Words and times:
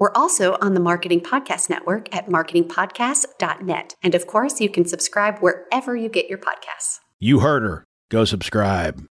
We're 0.00 0.12
also 0.14 0.56
on 0.62 0.72
the 0.72 0.80
Marketing 0.80 1.20
Podcast 1.20 1.68
Network 1.68 2.16
at 2.16 2.26
marketingpodcast.net. 2.26 3.96
And 4.02 4.14
of 4.14 4.26
course, 4.26 4.58
you 4.58 4.70
can 4.70 4.86
subscribe 4.86 5.40
wherever 5.40 5.94
you 5.94 6.08
get 6.08 6.26
your 6.26 6.38
podcasts. 6.38 7.00
You 7.18 7.40
heard 7.40 7.64
her. 7.64 7.84
Go 8.08 8.24
subscribe. 8.24 9.06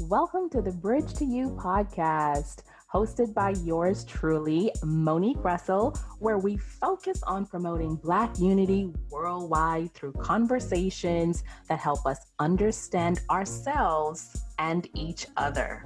Welcome 0.00 0.50
to 0.50 0.60
the 0.60 0.72
Bridge 0.72 1.14
to 1.14 1.24
You 1.24 1.50
podcast, 1.50 2.64
hosted 2.92 3.32
by 3.34 3.50
yours 3.62 4.04
truly, 4.04 4.72
Monique 4.82 5.44
Russell, 5.44 5.96
where 6.18 6.38
we 6.38 6.56
focus 6.56 7.22
on 7.22 7.46
promoting 7.46 7.94
Black 7.94 8.36
unity 8.40 8.92
worldwide 9.10 9.94
through 9.94 10.14
conversations 10.14 11.44
that 11.68 11.78
help 11.78 12.04
us 12.04 12.18
understand 12.40 13.20
ourselves 13.30 14.42
and 14.58 14.88
each 14.94 15.28
other. 15.36 15.84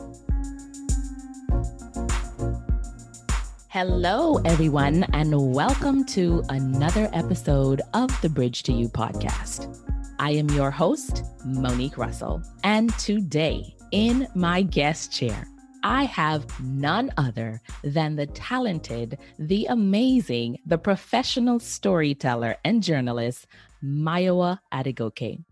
Hello, 3.73 4.37
everyone, 4.45 5.05
and 5.15 5.55
welcome 5.55 6.05
to 6.05 6.45
another 6.51 7.09
episode 7.15 7.81
of 7.95 8.11
the 8.21 8.29
Bridge 8.29 8.65
to 8.65 8.73
You 8.75 8.87
podcast. 8.87 9.83
I 10.19 10.33
am 10.33 10.51
your 10.51 10.71
host, 10.71 11.25
Monique 11.47 11.97
Russell, 11.97 12.43
and 12.65 12.93
today 12.99 13.75
in 13.91 14.29
my 14.35 14.61
guest 14.61 15.11
chair, 15.11 15.49
I 15.83 16.05
have 16.05 16.45
none 16.61 17.13
other 17.17 17.63
than 17.83 18.15
the 18.15 18.27
talented, 18.27 19.17
the 19.39 19.65
amazing, 19.71 20.59
the 20.67 20.77
professional 20.77 21.59
storyteller 21.59 22.57
and 22.67 22.83
journalist, 22.83 23.47
Mayowa 23.83 24.59
Adegoke. 24.71 25.43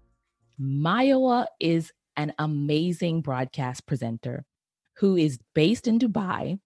Mayowa 0.60 1.46
is 1.58 1.90
an 2.18 2.34
amazing 2.38 3.22
broadcast 3.22 3.86
presenter 3.86 4.44
who 4.98 5.16
is 5.16 5.38
based 5.54 5.88
in 5.88 5.98
Dubai 5.98 6.58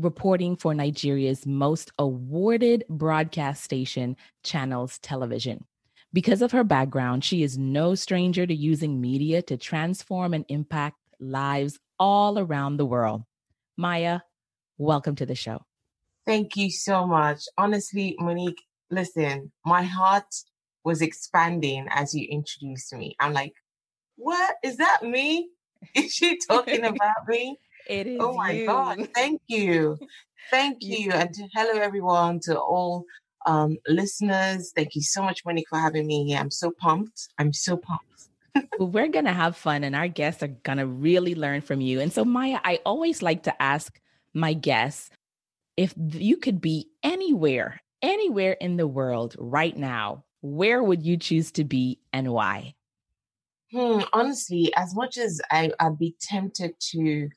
reporting 0.00 0.56
for 0.56 0.74
Nigeria's 0.74 1.46
most 1.46 1.92
awarded 1.98 2.84
broadcast 2.88 3.62
station, 3.62 4.16
Channels 4.42 4.98
Television. 4.98 5.64
Because 6.12 6.42
of 6.42 6.52
her 6.52 6.64
background, 6.64 7.24
she 7.24 7.42
is 7.42 7.56
no 7.56 7.94
stranger 7.94 8.46
to 8.46 8.54
using 8.54 9.00
media 9.00 9.42
to 9.42 9.56
transform 9.56 10.34
and 10.34 10.44
impact 10.48 10.96
lives 11.20 11.78
all 11.98 12.38
around 12.38 12.76
the 12.76 12.86
world. 12.86 13.22
Maya, 13.76 14.20
welcome 14.78 15.14
to 15.16 15.26
the 15.26 15.34
show. 15.34 15.64
Thank 16.26 16.56
you 16.56 16.70
so 16.70 17.06
much. 17.06 17.44
Honestly, 17.56 18.16
Monique, 18.18 18.62
listen, 18.90 19.52
my 19.64 19.82
heart 19.82 20.34
was 20.84 21.02
expanding 21.02 21.86
as 21.90 22.14
you 22.14 22.26
introduced 22.28 22.92
me. 22.94 23.14
I'm 23.20 23.32
like, 23.32 23.54
what? 24.16 24.56
Is 24.64 24.78
that 24.78 25.02
me? 25.02 25.50
Is 25.94 26.12
she 26.12 26.38
talking 26.48 26.84
about 26.84 27.28
me? 27.28 27.58
It 27.90 28.06
is. 28.06 28.18
Oh 28.20 28.34
my 28.34 28.52
you. 28.52 28.66
God. 28.66 29.08
Thank 29.16 29.42
you. 29.48 29.98
Thank 30.48 30.78
you. 30.80 31.10
And 31.10 31.34
hello, 31.52 31.80
everyone, 31.80 32.38
to 32.44 32.56
all 32.56 33.04
um, 33.46 33.78
listeners. 33.88 34.72
Thank 34.76 34.94
you 34.94 35.02
so 35.02 35.22
much, 35.22 35.44
Monique, 35.44 35.66
for 35.68 35.78
having 35.78 36.06
me 36.06 36.24
here. 36.24 36.38
I'm 36.38 36.52
so 36.52 36.70
pumped. 36.70 37.28
I'm 37.36 37.52
so 37.52 37.76
pumped. 37.76 38.04
we're 38.78 39.08
going 39.08 39.24
to 39.24 39.32
have 39.32 39.56
fun, 39.56 39.82
and 39.82 39.96
our 39.96 40.06
guests 40.06 40.40
are 40.44 40.54
going 40.62 40.78
to 40.78 40.86
really 40.86 41.34
learn 41.34 41.62
from 41.62 41.80
you. 41.80 42.00
And 42.00 42.12
so, 42.12 42.24
Maya, 42.24 42.60
I 42.62 42.78
always 42.86 43.22
like 43.22 43.42
to 43.44 43.62
ask 43.62 44.00
my 44.34 44.52
guests 44.52 45.10
if 45.76 45.92
you 45.96 46.36
could 46.36 46.60
be 46.60 46.90
anywhere, 47.02 47.82
anywhere 48.02 48.52
in 48.52 48.76
the 48.76 48.86
world 48.86 49.34
right 49.36 49.76
now, 49.76 50.22
where 50.42 50.80
would 50.80 51.02
you 51.02 51.16
choose 51.16 51.50
to 51.52 51.64
be 51.64 51.98
and 52.12 52.32
why? 52.32 52.74
Hmm, 53.72 54.02
honestly, 54.12 54.72
as 54.76 54.94
much 54.94 55.18
as 55.18 55.40
I, 55.50 55.72
I'd 55.80 55.98
be 55.98 56.14
tempted 56.20 56.74
to 56.92 57.30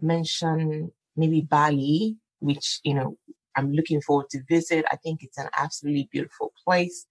mention 0.00 0.90
maybe 1.16 1.42
Bali, 1.42 2.16
which, 2.40 2.80
you 2.84 2.94
know, 2.94 3.16
I'm 3.56 3.72
looking 3.72 4.00
forward 4.02 4.28
to 4.30 4.42
visit. 4.48 4.84
I 4.90 4.96
think 4.96 5.20
it's 5.22 5.38
an 5.38 5.48
absolutely 5.56 6.08
beautiful 6.12 6.52
place. 6.64 7.06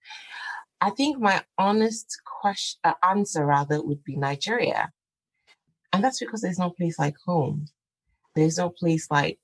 I 0.80 0.90
think 0.90 1.18
my 1.18 1.42
honest 1.58 2.20
question, 2.40 2.80
uh, 2.84 2.94
answer 3.02 3.46
rather 3.46 3.82
would 3.82 4.04
be 4.04 4.16
Nigeria. 4.16 4.92
And 5.92 6.04
that's 6.04 6.18
because 6.20 6.42
there's 6.42 6.58
no 6.58 6.70
place 6.70 6.98
like 6.98 7.16
home. 7.24 7.66
There's 8.34 8.58
no 8.58 8.70
place 8.70 9.10
like, 9.10 9.38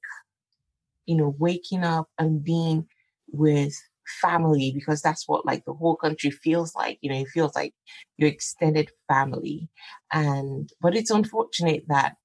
you 1.06 1.16
know, 1.16 1.34
waking 1.38 1.84
up 1.84 2.08
and 2.18 2.42
being 2.44 2.86
with 3.32 3.74
family 4.20 4.72
because 4.74 5.00
that's 5.00 5.28
what 5.28 5.46
like 5.46 5.64
the 5.64 5.72
whole 5.72 5.96
country 5.96 6.30
feels 6.30 6.74
like. 6.74 6.98
You 7.00 7.10
know, 7.10 7.18
it 7.20 7.28
feels 7.28 7.54
like 7.54 7.74
your 8.18 8.28
extended 8.28 8.90
family. 9.08 9.68
And, 10.12 10.70
but 10.80 10.94
it's 10.96 11.10
unfortunate 11.10 11.84
that 11.88 12.16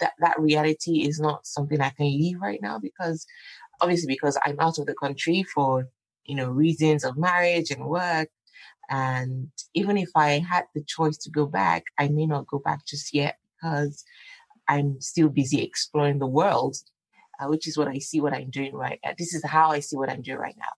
that 0.00 0.12
that 0.20 0.38
reality 0.40 1.02
is 1.06 1.20
not 1.20 1.46
something 1.46 1.80
I 1.80 1.90
can 1.90 2.06
leave 2.06 2.40
right 2.40 2.60
now 2.62 2.78
because 2.78 3.26
obviously 3.80 4.08
because 4.08 4.38
I'm 4.44 4.60
out 4.60 4.78
of 4.78 4.86
the 4.86 4.94
country 4.94 5.44
for 5.54 5.88
you 6.24 6.36
know 6.36 6.50
reasons 6.50 7.04
of 7.04 7.16
marriage 7.16 7.70
and 7.70 7.86
work. 7.86 8.28
And 8.90 9.48
even 9.74 9.96
if 9.96 10.10
I 10.16 10.40
had 10.40 10.64
the 10.74 10.84
choice 10.84 11.16
to 11.18 11.30
go 11.30 11.46
back 11.46 11.84
I 11.98 12.08
may 12.08 12.26
not 12.26 12.46
go 12.46 12.58
back 12.58 12.86
just 12.86 13.14
yet 13.14 13.36
because 13.56 14.04
I'm 14.68 15.00
still 15.00 15.28
busy 15.28 15.62
exploring 15.62 16.18
the 16.18 16.26
world 16.26 16.76
uh, 17.40 17.46
which 17.48 17.66
is 17.66 17.76
what 17.78 17.88
I 17.88 17.98
see 17.98 18.20
what 18.20 18.34
I'm 18.34 18.50
doing 18.50 18.74
right 18.74 19.00
now 19.04 19.12
this 19.18 19.34
is 19.34 19.44
how 19.44 19.70
I 19.70 19.80
see 19.80 19.96
what 19.96 20.10
I'm 20.10 20.22
doing 20.22 20.38
right 20.38 20.56
now. 20.58 20.74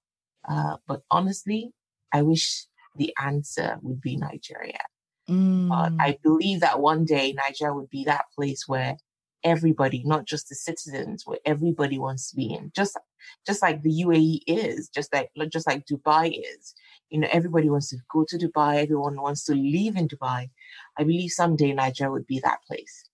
Uh, 0.55 0.77
but 0.87 1.03
honestly 1.11 1.73
I 2.13 2.23
wish 2.23 2.67
the 2.97 3.13
answer 3.21 3.79
would 3.83 4.01
be 4.01 4.17
Nigeria 4.17 4.81
Mm. 5.29 5.71
Uh, 5.71 5.91
I 6.01 6.19
believe 6.23 6.61
that 6.61 6.81
one 6.81 7.05
day 7.05 7.33
Nigeria 7.33 7.75
would 7.75 7.91
be 7.91 8.05
that 8.05 8.27
place 8.37 8.69
where 8.69 8.97
everybody, 9.43 10.03
not 10.05 10.27
just 10.27 10.49
the 10.49 10.55
citizens, 10.55 11.25
where 11.27 11.39
everybody 11.45 11.99
wants 11.99 12.31
to 12.31 12.37
be 12.37 12.53
in, 12.53 12.73
just 12.75 12.99
just 13.47 13.63
like 13.63 13.83
the 13.83 14.03
UAE 14.05 14.41
is, 14.47 14.89
just 14.89 15.13
like 15.13 15.31
just 15.51 15.67
like 15.67 15.87
Dubai 15.87 16.39
is. 16.39 16.75
You 17.11 17.21
know, 17.21 17.29
everybody 17.31 17.71
wants 17.71 17.91
to 17.91 17.97
go 18.11 18.25
to 18.29 18.37
Dubai. 18.39 18.83
Everyone 18.83 19.21
wants 19.21 19.45
to 19.45 19.55
live 19.55 19.97
in 19.97 20.09
Dubai. 20.09 20.51
I 20.99 21.05
believe 21.05 21.31
someday 21.31 21.73
Nigeria 21.73 22.11
would 22.11 22.27
be 22.27 22.41
that 22.41 22.59
place. 22.67 23.05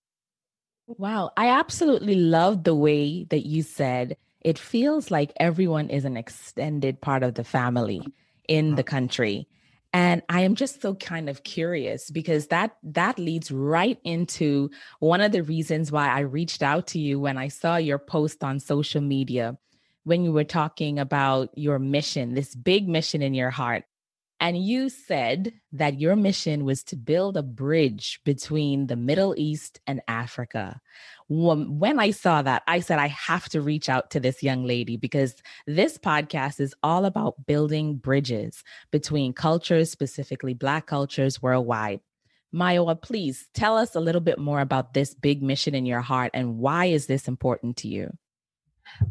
Wow, 0.87 1.31
I 1.37 1.49
absolutely 1.49 2.17
love 2.17 2.65
the 2.65 2.75
way 2.75 3.25
that 3.25 3.47
you 3.47 3.63
said 3.63 4.17
it 4.41 4.59
feels 4.59 5.11
like 5.11 5.33
everyone 5.39 5.91
is 5.91 6.05
an 6.05 6.17
extended 6.17 7.01
part 7.01 7.23
of 7.23 7.35
the 7.35 7.45
family 7.45 8.03
in 8.49 8.75
the 8.75 8.83
mm. 8.83 8.87
country 8.87 9.47
and 9.93 10.23
i 10.29 10.41
am 10.41 10.55
just 10.55 10.81
so 10.81 10.95
kind 10.95 11.29
of 11.29 11.43
curious 11.43 12.11
because 12.11 12.49
that 12.49 12.77
that 12.83 13.19
leads 13.19 13.51
right 13.51 13.99
into 14.05 14.71
one 15.01 15.21
of 15.21 15.33
the 15.33 15.43
reasons 15.43 15.91
why 15.91 16.09
i 16.09 16.21
reached 16.21 16.63
out 16.63 16.87
to 16.87 16.99
you 16.99 17.19
when 17.19 17.37
i 17.37 17.49
saw 17.49 17.77
your 17.77 17.99
post 17.99 18.43
on 18.45 18.61
social 18.61 19.01
media 19.01 19.57
when 20.05 20.25
you 20.25 20.33
were 20.33 20.45
talking 20.45 20.99
about 20.99 21.51
your 21.57 21.79
mission 21.79 22.35
this 22.35 22.55
big 22.55 22.89
mission 22.89 23.23
in 23.23 23.35
your 23.35 23.51
heart 23.51 23.85
and 24.41 24.57
you 24.57 24.89
said 24.89 25.53
that 25.73 26.01
your 26.01 26.17
mission 26.17 26.65
was 26.65 26.83
to 26.85 26.97
build 26.97 27.37
a 27.37 27.43
bridge 27.43 28.21
between 28.25 28.87
the 28.87 28.97
Middle 28.97 29.35
East 29.37 29.81
and 29.87 30.01
Africa. 30.09 30.81
When 31.33 32.01
I 32.01 32.11
saw 32.11 32.43
that, 32.43 32.65
I 32.67 32.81
said, 32.81 32.99
I 32.99 33.07
have 33.07 33.49
to 33.51 33.61
reach 33.61 33.89
out 33.89 34.11
to 34.11 34.21
this 34.21 34.43
young 34.43 34.65
lady 34.65 34.97
because 34.97 35.37
this 35.65 35.97
podcast 35.97 36.59
is 36.59 36.75
all 36.83 37.05
about 37.05 37.47
building 37.47 37.95
bridges 37.99 38.65
between 38.91 39.33
cultures, 39.33 39.93
specifically 39.93 40.55
Black 40.55 40.89
cultures 40.89 41.41
worldwide. 41.41 42.01
Mayowa, 42.53 43.01
please 43.01 43.49
tell 43.55 43.79
us 43.79 43.95
a 43.95 44.01
little 44.01 44.21
bit 44.21 44.41
more 44.41 44.61
about 44.61 44.93
this 44.93 45.15
big 45.15 45.41
mission 45.41 45.73
in 45.73 45.87
your 45.87 46.01
heart 46.01 46.33
and 46.35 46.59
why 46.59 46.87
is 46.87 47.07
this 47.07 47.29
important 47.29 47.77
to 47.77 47.87
you? 47.87 48.11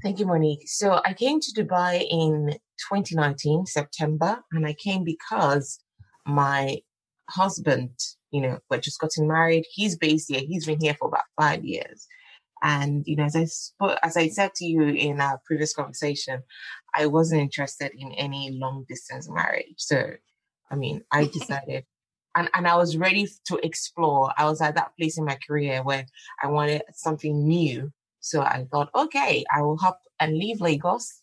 Thank 0.03 0.19
you, 0.19 0.25
Monique. 0.25 0.67
So 0.67 0.99
I 1.05 1.13
came 1.13 1.39
to 1.39 1.63
Dubai 1.63 2.05
in 2.09 2.49
2019, 2.91 3.65
September, 3.65 4.41
and 4.51 4.67
I 4.67 4.73
came 4.73 5.05
because 5.05 5.79
my 6.25 6.79
husband, 7.29 7.91
you 8.31 8.41
know, 8.41 8.59
we're 8.69 8.79
just 8.79 8.99
gotten 8.99 9.27
married. 9.27 9.65
He's 9.71 9.97
based 9.97 10.29
here. 10.29 10.41
He's 10.47 10.65
been 10.65 10.79
here 10.79 10.95
for 10.99 11.07
about 11.07 11.23
five 11.39 11.63
years. 11.63 12.07
And, 12.61 13.03
you 13.07 13.15
know, 13.15 13.23
as 13.23 13.35
I 13.35 13.45
spoke, 13.45 13.97
as 14.03 14.17
I 14.17 14.27
said 14.27 14.53
to 14.55 14.65
you 14.65 14.83
in 14.83 15.21
our 15.21 15.39
previous 15.45 15.73
conversation, 15.73 16.43
I 16.95 17.05
wasn't 17.05 17.41
interested 17.41 17.91
in 17.97 18.11
any 18.13 18.51
long 18.51 18.85
distance 18.87 19.29
marriage. 19.29 19.75
So, 19.77 20.11
I 20.69 20.75
mean, 20.75 21.03
I 21.11 21.25
decided 21.33 21.85
and, 22.35 22.49
and 22.53 22.67
I 22.67 22.75
was 22.75 22.97
ready 22.97 23.27
to 23.45 23.59
explore. 23.63 24.31
I 24.37 24.45
was 24.45 24.61
at 24.61 24.75
that 24.75 24.91
place 24.99 25.17
in 25.17 25.25
my 25.25 25.37
career 25.47 25.81
where 25.83 26.05
I 26.43 26.47
wanted 26.47 26.83
something 26.93 27.47
new 27.47 27.91
so 28.19 28.41
I 28.41 28.65
thought, 28.71 28.89
okay, 28.95 29.43
I 29.53 29.61
will 29.61 29.77
hop 29.77 30.01
and 30.19 30.37
leave 30.37 30.61
Lagos 30.61 31.21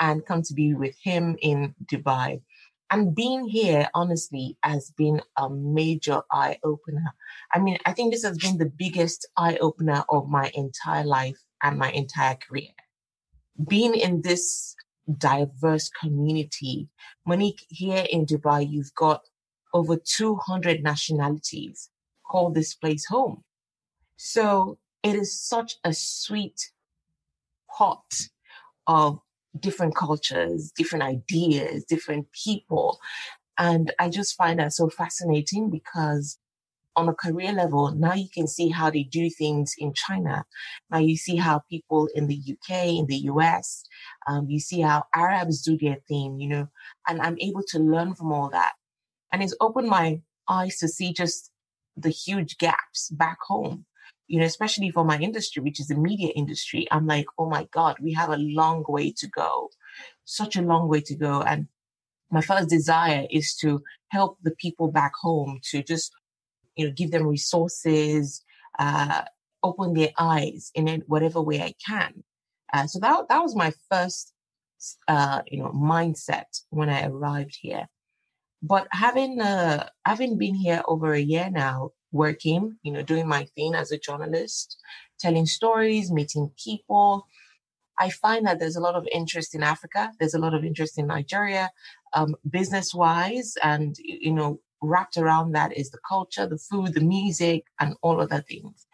and 0.00 0.24
come 0.24 0.42
to 0.42 0.54
be 0.54 0.74
with 0.74 0.96
him 1.02 1.36
in 1.42 1.74
Dubai. 1.84 2.40
And 2.90 3.14
being 3.14 3.46
here, 3.46 3.88
honestly, 3.94 4.56
has 4.62 4.90
been 4.96 5.20
a 5.36 5.50
major 5.50 6.22
eye 6.32 6.58
opener. 6.64 7.14
I 7.52 7.58
mean, 7.58 7.76
I 7.84 7.92
think 7.92 8.12
this 8.12 8.24
has 8.24 8.38
been 8.38 8.56
the 8.56 8.72
biggest 8.78 9.28
eye 9.36 9.58
opener 9.60 10.04
of 10.08 10.28
my 10.28 10.50
entire 10.54 11.04
life 11.04 11.38
and 11.62 11.78
my 11.78 11.90
entire 11.90 12.36
career. 12.36 12.70
Being 13.68 13.94
in 13.94 14.22
this 14.22 14.74
diverse 15.18 15.90
community, 15.90 16.88
Monique, 17.26 17.66
here 17.68 18.06
in 18.10 18.24
Dubai, 18.24 18.66
you've 18.68 18.94
got 18.94 19.22
over 19.74 19.96
200 19.96 20.82
nationalities 20.82 21.90
call 22.24 22.50
this 22.50 22.74
place 22.74 23.06
home. 23.06 23.44
So 24.16 24.78
it 25.02 25.14
is 25.14 25.40
such 25.40 25.76
a 25.84 25.92
sweet 25.92 26.70
pot 27.70 28.04
of 28.86 29.20
different 29.60 29.94
cultures, 29.94 30.72
different 30.76 31.04
ideas, 31.04 31.84
different 31.84 32.26
people. 32.32 32.98
And 33.58 33.92
I 33.98 34.08
just 34.08 34.36
find 34.36 34.58
that 34.60 34.72
so 34.72 34.88
fascinating 34.88 35.70
because 35.70 36.38
on 36.98 37.08
a 37.08 37.14
career 37.14 37.52
level, 37.52 37.92
now 37.92 38.14
you 38.14 38.28
can 38.32 38.48
see 38.48 38.70
how 38.70 38.90
they 38.90 39.04
do 39.04 39.30
things 39.30 39.74
in 39.78 39.94
China. 39.94 40.44
Now 40.90 40.98
you 40.98 41.16
see 41.16 41.36
how 41.36 41.62
people 41.70 42.08
in 42.14 42.26
the 42.26 42.36
UK, 42.36 42.86
in 42.86 43.06
the 43.06 43.18
US, 43.32 43.84
um, 44.26 44.50
you 44.50 44.58
see 44.58 44.80
how 44.80 45.04
Arabs 45.14 45.62
do 45.62 45.78
their 45.78 45.98
thing, 46.08 46.40
you 46.40 46.48
know, 46.48 46.68
and 47.06 47.20
I'm 47.20 47.38
able 47.38 47.62
to 47.68 47.78
learn 47.78 48.14
from 48.14 48.32
all 48.32 48.50
that. 48.50 48.72
And 49.32 49.42
it's 49.42 49.54
opened 49.60 49.88
my 49.88 50.20
eyes 50.48 50.78
to 50.78 50.88
see 50.88 51.12
just 51.12 51.52
the 51.96 52.10
huge 52.10 52.58
gaps 52.58 53.10
back 53.10 53.38
home 53.46 53.84
you 54.28 54.38
know, 54.38 54.46
especially 54.46 54.90
for 54.90 55.04
my 55.04 55.18
industry, 55.18 55.62
which 55.62 55.80
is 55.80 55.88
the 55.88 55.96
media 55.96 56.28
industry, 56.36 56.86
I'm 56.90 57.06
like, 57.06 57.26
oh 57.38 57.48
my 57.48 57.66
God, 57.72 57.96
we 58.00 58.12
have 58.12 58.28
a 58.28 58.36
long 58.36 58.84
way 58.86 59.12
to 59.16 59.26
go, 59.26 59.70
such 60.24 60.54
a 60.54 60.62
long 60.62 60.88
way 60.88 61.00
to 61.00 61.16
go. 61.16 61.42
And 61.42 61.66
my 62.30 62.42
first 62.42 62.68
desire 62.68 63.26
is 63.30 63.56
to 63.56 63.82
help 64.08 64.36
the 64.42 64.50
people 64.52 64.92
back 64.92 65.12
home 65.20 65.60
to 65.70 65.82
just, 65.82 66.12
you 66.76 66.86
know, 66.86 66.92
give 66.94 67.10
them 67.10 67.26
resources, 67.26 68.44
uh, 68.78 69.22
open 69.62 69.94
their 69.94 70.12
eyes 70.18 70.70
in 70.74 71.02
whatever 71.06 71.40
way 71.40 71.62
I 71.62 71.74
can. 71.84 72.22
Uh, 72.72 72.86
so 72.86 72.98
that, 73.00 73.28
that 73.30 73.42
was 73.42 73.56
my 73.56 73.72
first, 73.90 74.34
uh, 75.08 75.40
you 75.50 75.60
know, 75.60 75.70
mindset 75.70 76.62
when 76.68 76.90
I 76.90 77.06
arrived 77.06 77.56
here. 77.60 77.88
But 78.62 78.88
having, 78.92 79.40
uh, 79.40 79.88
having 80.04 80.36
been 80.36 80.54
here 80.54 80.82
over 80.86 81.14
a 81.14 81.20
year 81.20 81.48
now, 81.50 81.92
working, 82.12 82.76
you 82.82 82.92
know, 82.92 83.02
doing 83.02 83.28
my 83.28 83.44
thing 83.54 83.74
as 83.74 83.92
a 83.92 83.98
journalist, 83.98 84.78
telling 85.18 85.46
stories, 85.46 86.10
meeting 86.10 86.50
people. 86.62 87.26
I 87.98 88.10
find 88.10 88.46
that 88.46 88.60
there's 88.60 88.76
a 88.76 88.80
lot 88.80 88.94
of 88.94 89.06
interest 89.12 89.54
in 89.54 89.62
Africa. 89.62 90.12
There's 90.18 90.34
a 90.34 90.38
lot 90.38 90.54
of 90.54 90.64
interest 90.64 90.98
in 90.98 91.06
Nigeria, 91.08 91.70
um, 92.14 92.36
business 92.48 92.94
wise. 92.94 93.54
And, 93.62 93.96
you 93.98 94.32
know, 94.32 94.60
wrapped 94.80 95.16
around 95.16 95.52
that 95.52 95.76
is 95.76 95.90
the 95.90 95.98
culture, 96.08 96.46
the 96.46 96.58
food, 96.58 96.94
the 96.94 97.00
music, 97.00 97.64
and 97.80 97.94
all 98.02 98.20
other 98.20 98.44
things. 98.48 98.86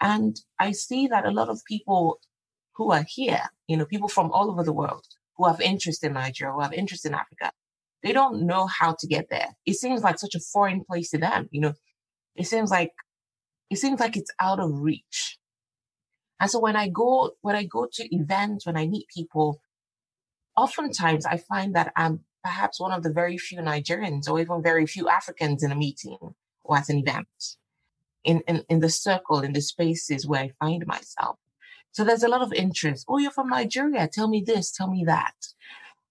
And 0.00 0.40
I 0.58 0.72
see 0.72 1.06
that 1.08 1.26
a 1.26 1.30
lot 1.30 1.50
of 1.50 1.60
people 1.66 2.20
who 2.74 2.92
are 2.92 3.04
here, 3.06 3.42
you 3.68 3.76
know, 3.76 3.84
people 3.84 4.08
from 4.08 4.30
all 4.32 4.50
over 4.50 4.64
the 4.64 4.72
world 4.72 5.04
who 5.36 5.46
have 5.46 5.60
interest 5.60 6.02
in 6.02 6.14
Nigeria, 6.14 6.54
who 6.54 6.62
have 6.62 6.72
interest 6.72 7.04
in 7.04 7.14
Africa, 7.14 7.52
they 8.02 8.12
don't 8.12 8.46
know 8.46 8.66
how 8.66 8.96
to 8.98 9.06
get 9.06 9.28
there. 9.28 9.48
It 9.66 9.74
seems 9.74 10.02
like 10.02 10.18
such 10.18 10.34
a 10.34 10.40
foreign 10.40 10.84
place 10.84 11.10
to 11.10 11.18
them. 11.18 11.48
You 11.50 11.60
know, 11.60 11.74
it 12.40 12.46
seems 12.46 12.70
like 12.70 12.92
it 13.68 13.76
seems 13.76 14.00
like 14.00 14.16
it's 14.16 14.32
out 14.40 14.60
of 14.60 14.80
reach. 14.80 15.38
And 16.40 16.50
so 16.50 16.58
when 16.58 16.74
I 16.74 16.88
go 16.88 17.32
when 17.42 17.54
I 17.54 17.64
go 17.64 17.86
to 17.92 18.14
events, 18.14 18.66
when 18.66 18.78
I 18.78 18.86
meet 18.86 19.06
people, 19.14 19.60
oftentimes 20.56 21.26
I 21.26 21.36
find 21.36 21.74
that 21.76 21.92
I'm 21.96 22.20
perhaps 22.42 22.80
one 22.80 22.92
of 22.92 23.02
the 23.02 23.12
very 23.12 23.36
few 23.36 23.58
Nigerians 23.58 24.28
or 24.28 24.40
even 24.40 24.62
very 24.62 24.86
few 24.86 25.08
Africans 25.08 25.62
in 25.62 25.70
a 25.70 25.76
meeting 25.76 26.18
or 26.64 26.78
at 26.78 26.88
an 26.88 26.98
event. 26.98 27.28
In, 28.22 28.42
in, 28.46 28.64
in 28.68 28.80
the 28.80 28.90
circle, 28.90 29.40
in 29.40 29.54
the 29.54 29.62
spaces 29.62 30.26
where 30.26 30.42
I 30.42 30.52
find 30.60 30.86
myself. 30.86 31.38
So 31.92 32.04
there's 32.04 32.22
a 32.22 32.28
lot 32.28 32.42
of 32.42 32.52
interest. 32.52 33.06
Oh, 33.08 33.16
you're 33.18 33.30
from 33.30 33.48
Nigeria. 33.48 34.08
Tell 34.12 34.28
me 34.28 34.42
this, 34.46 34.70
tell 34.70 34.90
me 34.90 35.04
that. 35.06 35.34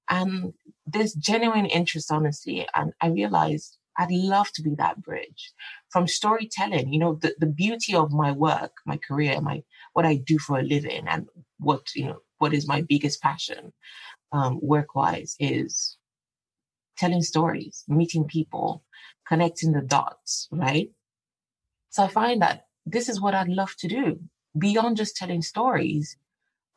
And 0.09 0.53
there's 0.87 1.13
genuine 1.13 1.67
interest, 1.67 2.11
honestly. 2.11 2.67
And 2.73 2.93
I 2.99 3.09
realized 3.09 3.78
I'd 3.99 4.11
love 4.11 4.49
to 4.53 4.61
be 4.61 4.75
that 4.75 5.01
bridge 5.01 5.51
from 5.89 6.07
storytelling. 6.07 6.93
You 6.93 6.99
know, 6.99 7.15
the, 7.15 7.35
the 7.37 7.45
beauty 7.45 7.93
of 7.93 8.13
my 8.13 8.31
work, 8.31 8.71
my 8.85 8.97
career, 8.97 9.41
my 9.41 9.61
what 9.91 10.05
I 10.05 10.15
do 10.15 10.39
for 10.39 10.57
a 10.57 10.63
living, 10.63 11.05
and 11.07 11.27
what 11.59 11.93
you 11.93 12.05
know, 12.05 12.19
what 12.37 12.53
is 12.53 12.65
my 12.65 12.81
biggest 12.81 13.21
passion, 13.21 13.73
um, 14.31 14.57
work 14.61 14.95
wise, 14.95 15.35
is 15.37 15.97
telling 16.97 17.21
stories, 17.21 17.83
meeting 17.89 18.23
people, 18.23 18.85
connecting 19.27 19.73
the 19.73 19.81
dots. 19.81 20.47
Right. 20.49 20.91
So 21.89 22.03
I 22.03 22.07
find 22.07 22.41
that 22.41 22.67
this 22.85 23.09
is 23.09 23.19
what 23.19 23.35
I'd 23.35 23.49
love 23.49 23.75
to 23.79 23.89
do 23.89 24.19
beyond 24.57 24.95
just 24.95 25.17
telling 25.17 25.41
stories. 25.41 26.15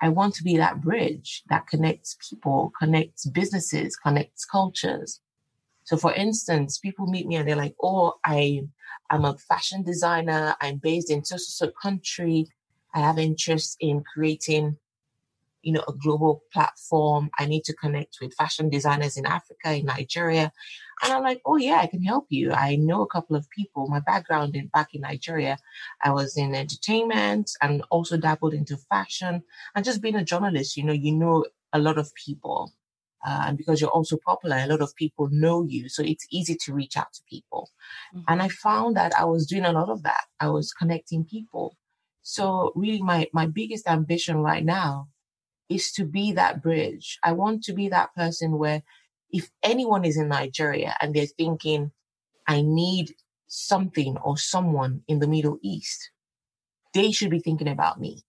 I 0.00 0.08
want 0.08 0.34
to 0.34 0.42
be 0.42 0.56
that 0.56 0.80
bridge 0.80 1.44
that 1.48 1.68
connects 1.68 2.16
people, 2.28 2.72
connects 2.76 3.24
businesses, 3.26 3.94
connects 3.94 4.44
cultures, 4.44 5.20
so 5.84 5.96
for 5.96 6.12
instance, 6.12 6.78
people 6.78 7.06
meet 7.06 7.26
me 7.26 7.36
and 7.36 7.48
they're 7.48 7.56
like, 7.56 7.74
oh, 7.82 8.14
I, 8.24 8.62
I'm 9.10 9.24
a 9.24 9.36
fashion 9.36 9.82
designer. 9.82 10.54
I'm 10.60 10.78
based 10.78 11.10
in 11.10 11.24
so, 11.24 11.36
so, 11.36 11.66
so 11.66 11.72
country. 11.82 12.46
I 12.94 13.00
have 13.00 13.18
interest 13.18 13.76
in 13.80 14.04
creating, 14.04 14.76
you 15.62 15.72
know, 15.72 15.84
a 15.88 15.92
global 15.92 16.44
platform. 16.52 17.30
I 17.38 17.46
need 17.46 17.64
to 17.64 17.74
connect 17.74 18.18
with 18.20 18.34
fashion 18.34 18.68
designers 18.68 19.16
in 19.16 19.26
Africa, 19.26 19.74
in 19.74 19.86
Nigeria. 19.86 20.52
And 21.02 21.12
I'm 21.12 21.22
like, 21.22 21.40
oh 21.44 21.56
yeah, 21.56 21.80
I 21.82 21.88
can 21.88 22.02
help 22.02 22.26
you. 22.28 22.52
I 22.52 22.76
know 22.76 23.02
a 23.02 23.08
couple 23.08 23.34
of 23.34 23.50
people. 23.50 23.88
My 23.88 24.00
background 24.00 24.54
in 24.54 24.68
back 24.68 24.94
in 24.94 25.00
Nigeria, 25.00 25.58
I 26.04 26.10
was 26.10 26.36
in 26.36 26.54
entertainment 26.54 27.50
and 27.60 27.82
also 27.90 28.16
dabbled 28.16 28.54
into 28.54 28.76
fashion. 28.76 29.42
And 29.74 29.84
just 29.84 30.00
being 30.00 30.16
a 30.16 30.24
journalist, 30.24 30.76
you 30.76 30.84
know, 30.84 30.92
you 30.92 31.12
know 31.12 31.44
a 31.72 31.80
lot 31.80 31.98
of 31.98 32.14
people 32.14 32.72
uh, 33.24 33.44
and 33.46 33.58
because 33.58 33.80
you're 33.80 33.90
also 33.90 34.18
popular, 34.24 34.56
a 34.56 34.66
lot 34.66 34.80
of 34.80 34.94
people 34.96 35.28
know 35.30 35.64
you. 35.64 35.88
So 35.88 36.02
it's 36.02 36.26
easy 36.30 36.56
to 36.64 36.74
reach 36.74 36.96
out 36.96 37.12
to 37.14 37.22
people. 37.28 37.70
Mm-hmm. 38.14 38.24
And 38.28 38.42
I 38.42 38.48
found 38.48 38.96
that 38.96 39.12
I 39.18 39.24
was 39.24 39.46
doing 39.46 39.64
a 39.64 39.72
lot 39.72 39.88
of 39.88 40.02
that. 40.02 40.24
I 40.40 40.48
was 40.50 40.72
connecting 40.72 41.24
people. 41.24 41.76
So 42.22 42.72
really 42.74 43.02
my, 43.02 43.28
my 43.32 43.46
biggest 43.46 43.88
ambition 43.88 44.38
right 44.38 44.64
now 44.64 45.08
is 45.68 45.92
to 45.92 46.04
be 46.04 46.32
that 46.32 46.62
bridge. 46.62 47.18
I 47.22 47.32
want 47.32 47.62
to 47.64 47.72
be 47.72 47.88
that 47.88 48.14
person 48.14 48.58
where 48.58 48.82
if 49.30 49.50
anyone 49.62 50.04
is 50.04 50.16
in 50.16 50.28
Nigeria 50.28 50.94
and 51.00 51.14
they're 51.14 51.26
thinking, 51.26 51.92
I 52.46 52.60
need 52.60 53.14
something 53.46 54.16
or 54.18 54.36
someone 54.36 55.02
in 55.08 55.20
the 55.20 55.28
Middle 55.28 55.58
East, 55.62 56.10
they 56.92 57.12
should 57.12 57.30
be 57.30 57.40
thinking 57.40 57.68
about 57.68 58.00
me. 58.00 58.22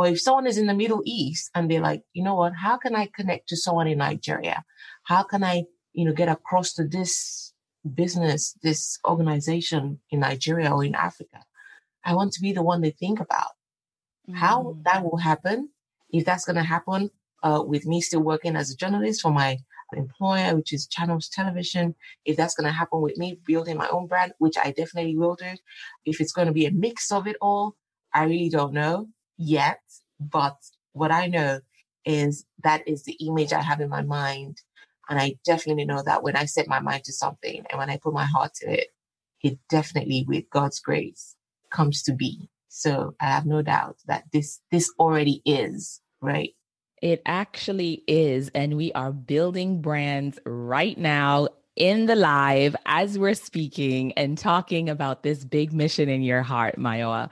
Or 0.00 0.06
if 0.06 0.18
someone 0.18 0.46
is 0.46 0.56
in 0.56 0.66
the 0.66 0.72
Middle 0.72 1.02
East 1.04 1.50
and 1.54 1.70
they're 1.70 1.82
like, 1.82 2.04
you 2.14 2.24
know 2.24 2.34
what, 2.34 2.54
how 2.54 2.78
can 2.78 2.96
I 2.96 3.10
connect 3.14 3.50
to 3.50 3.56
someone 3.58 3.86
in 3.86 3.98
Nigeria? 3.98 4.64
How 5.02 5.22
can 5.24 5.44
I, 5.44 5.64
you 5.92 6.06
know, 6.06 6.14
get 6.14 6.30
across 6.30 6.72
to 6.76 6.88
this 6.88 7.52
business, 7.94 8.56
this 8.62 8.98
organization 9.06 10.00
in 10.10 10.20
Nigeria 10.20 10.70
or 10.70 10.82
in 10.86 10.94
Africa? 10.94 11.44
I 12.02 12.14
want 12.14 12.32
to 12.32 12.40
be 12.40 12.52
the 12.54 12.62
one 12.62 12.80
they 12.80 12.92
think 12.92 13.20
about. 13.20 13.52
Mm. 14.26 14.36
How 14.36 14.78
that 14.86 15.04
will 15.04 15.18
happen, 15.18 15.68
if 16.08 16.24
that's 16.24 16.46
going 16.46 16.56
to 16.56 16.62
happen 16.62 17.10
uh, 17.42 17.62
with 17.66 17.84
me 17.84 18.00
still 18.00 18.22
working 18.22 18.56
as 18.56 18.70
a 18.70 18.76
journalist 18.76 19.20
for 19.20 19.32
my 19.32 19.58
employer, 19.92 20.56
which 20.56 20.72
is 20.72 20.86
Channels 20.86 21.28
Television, 21.28 21.94
if 22.24 22.38
that's 22.38 22.54
going 22.54 22.66
to 22.66 22.72
happen 22.72 23.02
with 23.02 23.18
me 23.18 23.38
building 23.46 23.76
my 23.76 23.88
own 23.90 24.06
brand, 24.06 24.32
which 24.38 24.56
I 24.56 24.70
definitely 24.70 25.18
will 25.18 25.34
do, 25.34 25.52
if 26.06 26.22
it's 26.22 26.32
going 26.32 26.46
to 26.46 26.54
be 26.54 26.64
a 26.64 26.72
mix 26.72 27.12
of 27.12 27.26
it 27.26 27.36
all, 27.42 27.76
I 28.14 28.24
really 28.24 28.48
don't 28.48 28.72
know 28.72 29.08
yet, 29.40 29.80
but 30.20 30.56
what 30.92 31.10
I 31.10 31.26
know 31.26 31.60
is 32.04 32.44
that 32.62 32.86
is 32.86 33.04
the 33.04 33.16
image 33.26 33.52
I 33.52 33.62
have 33.62 33.80
in 33.80 33.88
my 33.88 34.02
mind. 34.02 34.58
And 35.08 35.18
I 35.18 35.36
definitely 35.44 35.86
know 35.86 36.02
that 36.04 36.22
when 36.22 36.36
I 36.36 36.44
set 36.44 36.68
my 36.68 36.80
mind 36.80 37.04
to 37.04 37.12
something 37.12 37.64
and 37.70 37.78
when 37.78 37.90
I 37.90 37.96
put 37.96 38.14
my 38.14 38.24
heart 38.24 38.54
to 38.56 38.70
it, 38.70 38.88
it 39.42 39.58
definitely, 39.68 40.24
with 40.28 40.44
God's 40.50 40.78
grace, 40.80 41.34
comes 41.70 42.02
to 42.04 42.12
be. 42.12 42.48
So 42.68 43.14
I 43.20 43.26
have 43.26 43.46
no 43.46 43.62
doubt 43.62 43.96
that 44.06 44.24
this 44.32 44.60
this 44.70 44.92
already 44.98 45.42
is, 45.44 46.00
right? 46.20 46.50
It 47.02 47.22
actually 47.24 48.04
is. 48.06 48.50
And 48.54 48.76
we 48.76 48.92
are 48.92 49.12
building 49.12 49.80
brands 49.80 50.38
right 50.44 50.98
now 50.98 51.48
in 51.74 52.06
the 52.06 52.14
live 52.16 52.76
as 52.84 53.18
we're 53.18 53.34
speaking 53.34 54.12
and 54.12 54.36
talking 54.36 54.90
about 54.90 55.22
this 55.22 55.44
big 55.44 55.72
mission 55.72 56.10
in 56.10 56.22
your 56.22 56.42
heart, 56.42 56.76
Mayowa 56.76 57.30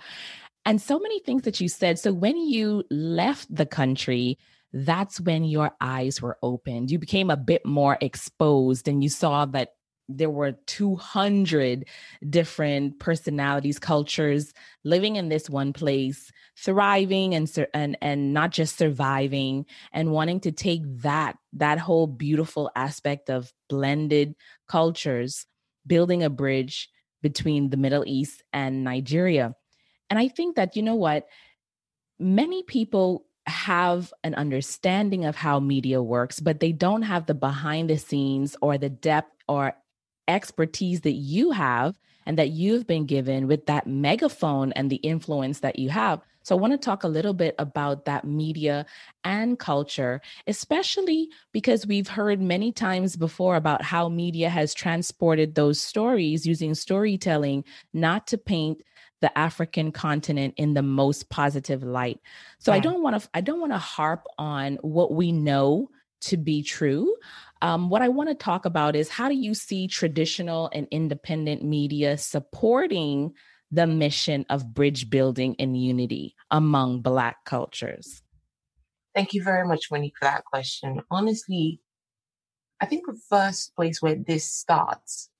and 0.68 0.82
so 0.82 0.98
many 0.98 1.18
things 1.20 1.44
that 1.44 1.62
you 1.62 1.68
said. 1.68 1.98
So 1.98 2.12
when 2.12 2.36
you 2.36 2.84
left 2.90 3.52
the 3.52 3.64
country, 3.64 4.38
that's 4.70 5.18
when 5.18 5.44
your 5.44 5.70
eyes 5.80 6.20
were 6.20 6.36
opened. 6.42 6.90
You 6.90 6.98
became 6.98 7.30
a 7.30 7.38
bit 7.38 7.64
more 7.64 7.96
exposed 8.02 8.86
and 8.86 9.02
you 9.02 9.08
saw 9.08 9.46
that 9.46 9.70
there 10.10 10.28
were 10.28 10.52
200 10.66 11.86
different 12.28 12.98
personalities, 12.98 13.78
cultures 13.78 14.52
living 14.84 15.16
in 15.16 15.30
this 15.30 15.48
one 15.48 15.72
place, 15.72 16.30
thriving 16.58 17.34
and 17.34 17.50
and 17.72 17.96
and 18.02 18.34
not 18.34 18.50
just 18.50 18.76
surviving 18.76 19.64
and 19.90 20.12
wanting 20.12 20.40
to 20.40 20.52
take 20.52 20.82
that 21.00 21.38
that 21.54 21.78
whole 21.78 22.06
beautiful 22.06 22.70
aspect 22.76 23.30
of 23.30 23.50
blended 23.70 24.34
cultures, 24.68 25.46
building 25.86 26.22
a 26.22 26.28
bridge 26.28 26.90
between 27.22 27.70
the 27.70 27.78
Middle 27.78 28.04
East 28.06 28.42
and 28.52 28.84
Nigeria. 28.84 29.54
And 30.10 30.18
I 30.18 30.28
think 30.28 30.56
that 30.56 30.76
you 30.76 30.82
know 30.82 30.94
what 30.94 31.26
many 32.18 32.62
people 32.62 33.24
have 33.46 34.12
an 34.24 34.34
understanding 34.34 35.24
of 35.24 35.36
how 35.36 35.60
media 35.60 36.02
works, 36.02 36.40
but 36.40 36.60
they 36.60 36.72
don't 36.72 37.02
have 37.02 37.26
the 37.26 37.34
behind 37.34 37.88
the 37.88 37.98
scenes 37.98 38.56
or 38.60 38.76
the 38.76 38.90
depth 38.90 39.32
or 39.48 39.74
expertise 40.28 41.00
that 41.02 41.12
you 41.12 41.50
have 41.52 41.98
and 42.26 42.38
that 42.38 42.50
you've 42.50 42.86
been 42.86 43.06
given 43.06 43.46
with 43.46 43.64
that 43.66 43.86
megaphone 43.86 44.72
and 44.72 44.90
the 44.90 44.96
influence 44.96 45.60
that 45.60 45.78
you 45.78 45.88
have. 45.88 46.20
So, 46.42 46.56
I 46.56 46.60
want 46.60 46.72
to 46.72 46.78
talk 46.78 47.04
a 47.04 47.08
little 47.08 47.34
bit 47.34 47.54
about 47.58 48.04
that 48.06 48.24
media 48.24 48.86
and 49.24 49.58
culture, 49.58 50.20
especially 50.46 51.28
because 51.52 51.86
we've 51.86 52.08
heard 52.08 52.40
many 52.40 52.72
times 52.72 53.16
before 53.16 53.56
about 53.56 53.82
how 53.82 54.08
media 54.08 54.48
has 54.48 54.72
transported 54.72 55.54
those 55.54 55.80
stories 55.80 56.46
using 56.46 56.74
storytelling 56.74 57.64
not 57.92 58.26
to 58.28 58.38
paint 58.38 58.82
the 59.20 59.36
African 59.36 59.92
continent 59.92 60.54
in 60.56 60.74
the 60.74 60.82
most 60.82 61.28
positive 61.28 61.82
light. 61.82 62.20
So 62.58 62.72
I 62.72 62.78
don't 62.78 63.02
want 63.02 63.20
to 63.20 63.28
I 63.34 63.40
don't 63.40 63.60
want 63.60 63.72
to 63.72 63.78
harp 63.78 64.24
on 64.38 64.78
what 64.82 65.12
we 65.12 65.32
know 65.32 65.90
to 66.22 66.36
be 66.36 66.62
true. 66.62 67.14
Um, 67.62 67.90
what 67.90 68.02
I 68.02 68.08
want 68.08 68.28
to 68.28 68.34
talk 68.34 68.64
about 68.64 68.94
is 68.94 69.08
how 69.08 69.28
do 69.28 69.34
you 69.34 69.54
see 69.54 69.88
traditional 69.88 70.70
and 70.72 70.86
independent 70.90 71.64
media 71.64 72.16
supporting 72.18 73.32
the 73.70 73.86
mission 73.86 74.46
of 74.48 74.72
bridge 74.72 75.10
building 75.10 75.56
and 75.58 75.80
unity 75.80 76.34
among 76.50 77.00
Black 77.02 77.44
cultures? 77.44 78.22
Thank 79.14 79.34
you 79.34 79.42
very 79.42 79.66
much, 79.66 79.90
Winnie, 79.90 80.12
for 80.16 80.26
that 80.26 80.44
question. 80.44 81.02
Honestly, 81.10 81.80
I 82.80 82.86
think 82.86 83.06
the 83.06 83.18
first 83.28 83.74
place 83.74 84.00
where 84.00 84.14
this 84.14 84.50
starts 84.50 85.30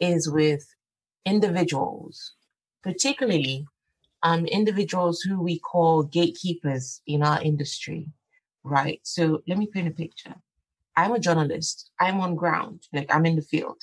is 0.00 0.28
with 0.28 0.66
individuals 1.24 2.32
particularly 2.82 3.66
um, 4.22 4.46
individuals 4.46 5.20
who 5.20 5.40
we 5.40 5.58
call 5.58 6.02
gatekeepers 6.02 7.00
in 7.06 7.22
our 7.22 7.42
industry, 7.42 8.08
right? 8.64 9.00
So 9.02 9.42
let 9.48 9.58
me 9.58 9.66
paint 9.66 9.88
a 9.88 9.92
picture. 9.92 10.34
I'm 10.96 11.12
a 11.12 11.18
journalist. 11.18 11.90
I'm 12.00 12.20
on 12.20 12.34
ground, 12.34 12.86
like 12.92 13.14
I'm 13.14 13.26
in 13.26 13.36
the 13.36 13.42
field. 13.42 13.82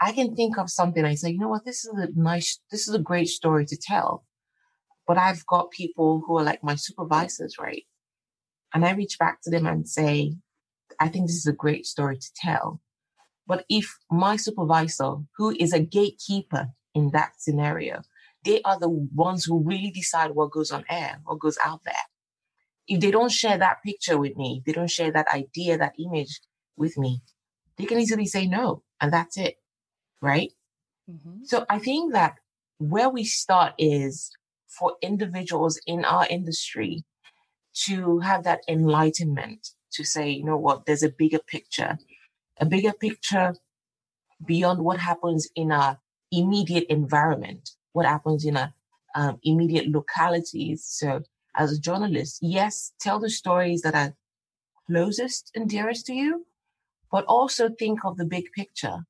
I 0.00 0.12
can 0.12 0.34
think 0.34 0.58
of 0.58 0.70
something. 0.70 1.04
I 1.04 1.14
say, 1.14 1.30
you 1.30 1.38
know 1.38 1.48
what? 1.48 1.64
This 1.64 1.84
is 1.84 1.92
a 1.96 2.08
nice, 2.14 2.58
this 2.70 2.88
is 2.88 2.94
a 2.94 2.98
great 2.98 3.28
story 3.28 3.66
to 3.66 3.76
tell. 3.76 4.24
But 5.06 5.18
I've 5.18 5.46
got 5.46 5.70
people 5.70 6.22
who 6.26 6.38
are 6.38 6.42
like 6.42 6.64
my 6.64 6.74
supervisors, 6.74 7.56
right? 7.58 7.84
And 8.72 8.84
I 8.84 8.92
reach 8.92 9.18
back 9.18 9.42
to 9.42 9.50
them 9.50 9.66
and 9.66 9.88
say, 9.88 10.34
I 10.98 11.08
think 11.08 11.26
this 11.26 11.36
is 11.36 11.46
a 11.46 11.52
great 11.52 11.86
story 11.86 12.16
to 12.16 12.30
tell. 12.34 12.80
But 13.46 13.64
if 13.68 13.98
my 14.10 14.36
supervisor, 14.36 15.16
who 15.36 15.54
is 15.58 15.72
a 15.72 15.80
gatekeeper 15.80 16.68
in 16.94 17.10
that 17.10 17.32
scenario, 17.38 18.02
they 18.44 18.62
are 18.62 18.78
the 18.78 18.88
ones 18.88 19.44
who 19.44 19.62
really 19.62 19.90
decide 19.90 20.30
what 20.32 20.50
goes 20.50 20.70
on 20.70 20.84
air, 20.88 21.20
what 21.24 21.38
goes 21.38 21.58
out 21.64 21.80
there. 21.84 21.94
If 22.88 23.00
they 23.00 23.10
don't 23.10 23.30
share 23.30 23.58
that 23.58 23.82
picture 23.84 24.18
with 24.18 24.36
me, 24.36 24.62
they 24.64 24.72
don't 24.72 24.90
share 24.90 25.12
that 25.12 25.28
idea, 25.28 25.78
that 25.78 25.94
image 25.98 26.40
with 26.76 26.96
me, 26.96 27.22
they 27.76 27.84
can 27.84 28.00
easily 28.00 28.26
say 28.26 28.46
no, 28.46 28.82
and 29.00 29.12
that's 29.12 29.36
it. 29.36 29.56
Right. 30.20 30.52
Mm-hmm. 31.10 31.44
So 31.44 31.64
I 31.68 31.78
think 31.78 32.12
that 32.12 32.36
where 32.78 33.08
we 33.08 33.24
start 33.24 33.74
is 33.78 34.30
for 34.68 34.96
individuals 35.02 35.80
in 35.86 36.04
our 36.04 36.26
industry 36.28 37.04
to 37.86 38.20
have 38.20 38.44
that 38.44 38.60
enlightenment 38.68 39.68
to 39.92 40.04
say, 40.04 40.30
you 40.30 40.44
know 40.44 40.56
what, 40.56 40.86
there's 40.86 41.02
a 41.02 41.08
bigger 41.08 41.38
picture, 41.38 41.98
a 42.58 42.66
bigger 42.66 42.92
picture 42.92 43.54
beyond 44.44 44.80
what 44.80 44.98
happens 44.98 45.48
in 45.54 45.72
our 45.72 45.98
immediate 46.32 46.86
environment 46.88 47.70
what 47.92 48.06
happens 48.06 48.44
in 48.44 48.56
a 48.56 48.74
um, 49.14 49.38
immediate 49.42 49.88
localities. 49.88 50.84
So 50.84 51.22
as 51.56 51.72
a 51.72 51.80
journalist, 51.80 52.38
yes, 52.40 52.92
tell 53.00 53.18
the 53.18 53.30
stories 53.30 53.82
that 53.82 53.94
are 53.94 54.14
closest 54.86 55.50
and 55.54 55.68
dearest 55.68 56.06
to 56.06 56.12
you, 56.12 56.46
but 57.10 57.24
also 57.26 57.68
think 57.68 58.04
of 58.04 58.16
the 58.16 58.24
big 58.24 58.44
picture, 58.52 59.04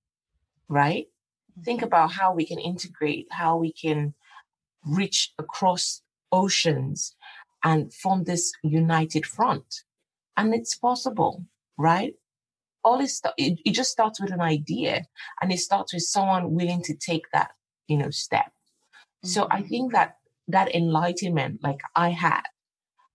right? 0.68 1.06
Mm-hmm. 1.06 1.62
Think 1.62 1.82
about 1.82 2.12
how 2.12 2.32
we 2.32 2.46
can 2.46 2.58
integrate, 2.58 3.26
how 3.30 3.56
we 3.56 3.72
can 3.72 4.14
reach 4.84 5.32
across 5.38 6.02
oceans 6.32 7.14
and 7.64 7.92
form 7.92 8.24
this 8.24 8.52
united 8.62 9.26
front. 9.26 9.82
And 10.36 10.54
it's 10.54 10.74
possible, 10.74 11.44
right? 11.76 12.14
All 12.82 12.96
this, 12.96 13.20
it, 13.36 13.58
it 13.66 13.72
just 13.72 13.90
starts 13.90 14.20
with 14.20 14.32
an 14.32 14.40
idea 14.40 15.06
and 15.42 15.52
it 15.52 15.58
starts 15.58 15.92
with 15.92 16.02
someone 16.02 16.54
willing 16.54 16.82
to 16.84 16.94
take 16.94 17.24
that, 17.32 17.50
you 17.88 17.98
know, 17.98 18.08
step. 18.08 18.52
So 19.22 19.46
I 19.50 19.60
mm-hmm. 19.60 19.68
think 19.68 19.92
that 19.92 20.16
that 20.48 20.74
enlightenment, 20.74 21.60
like 21.62 21.80
I 21.94 22.10
had, 22.10 22.42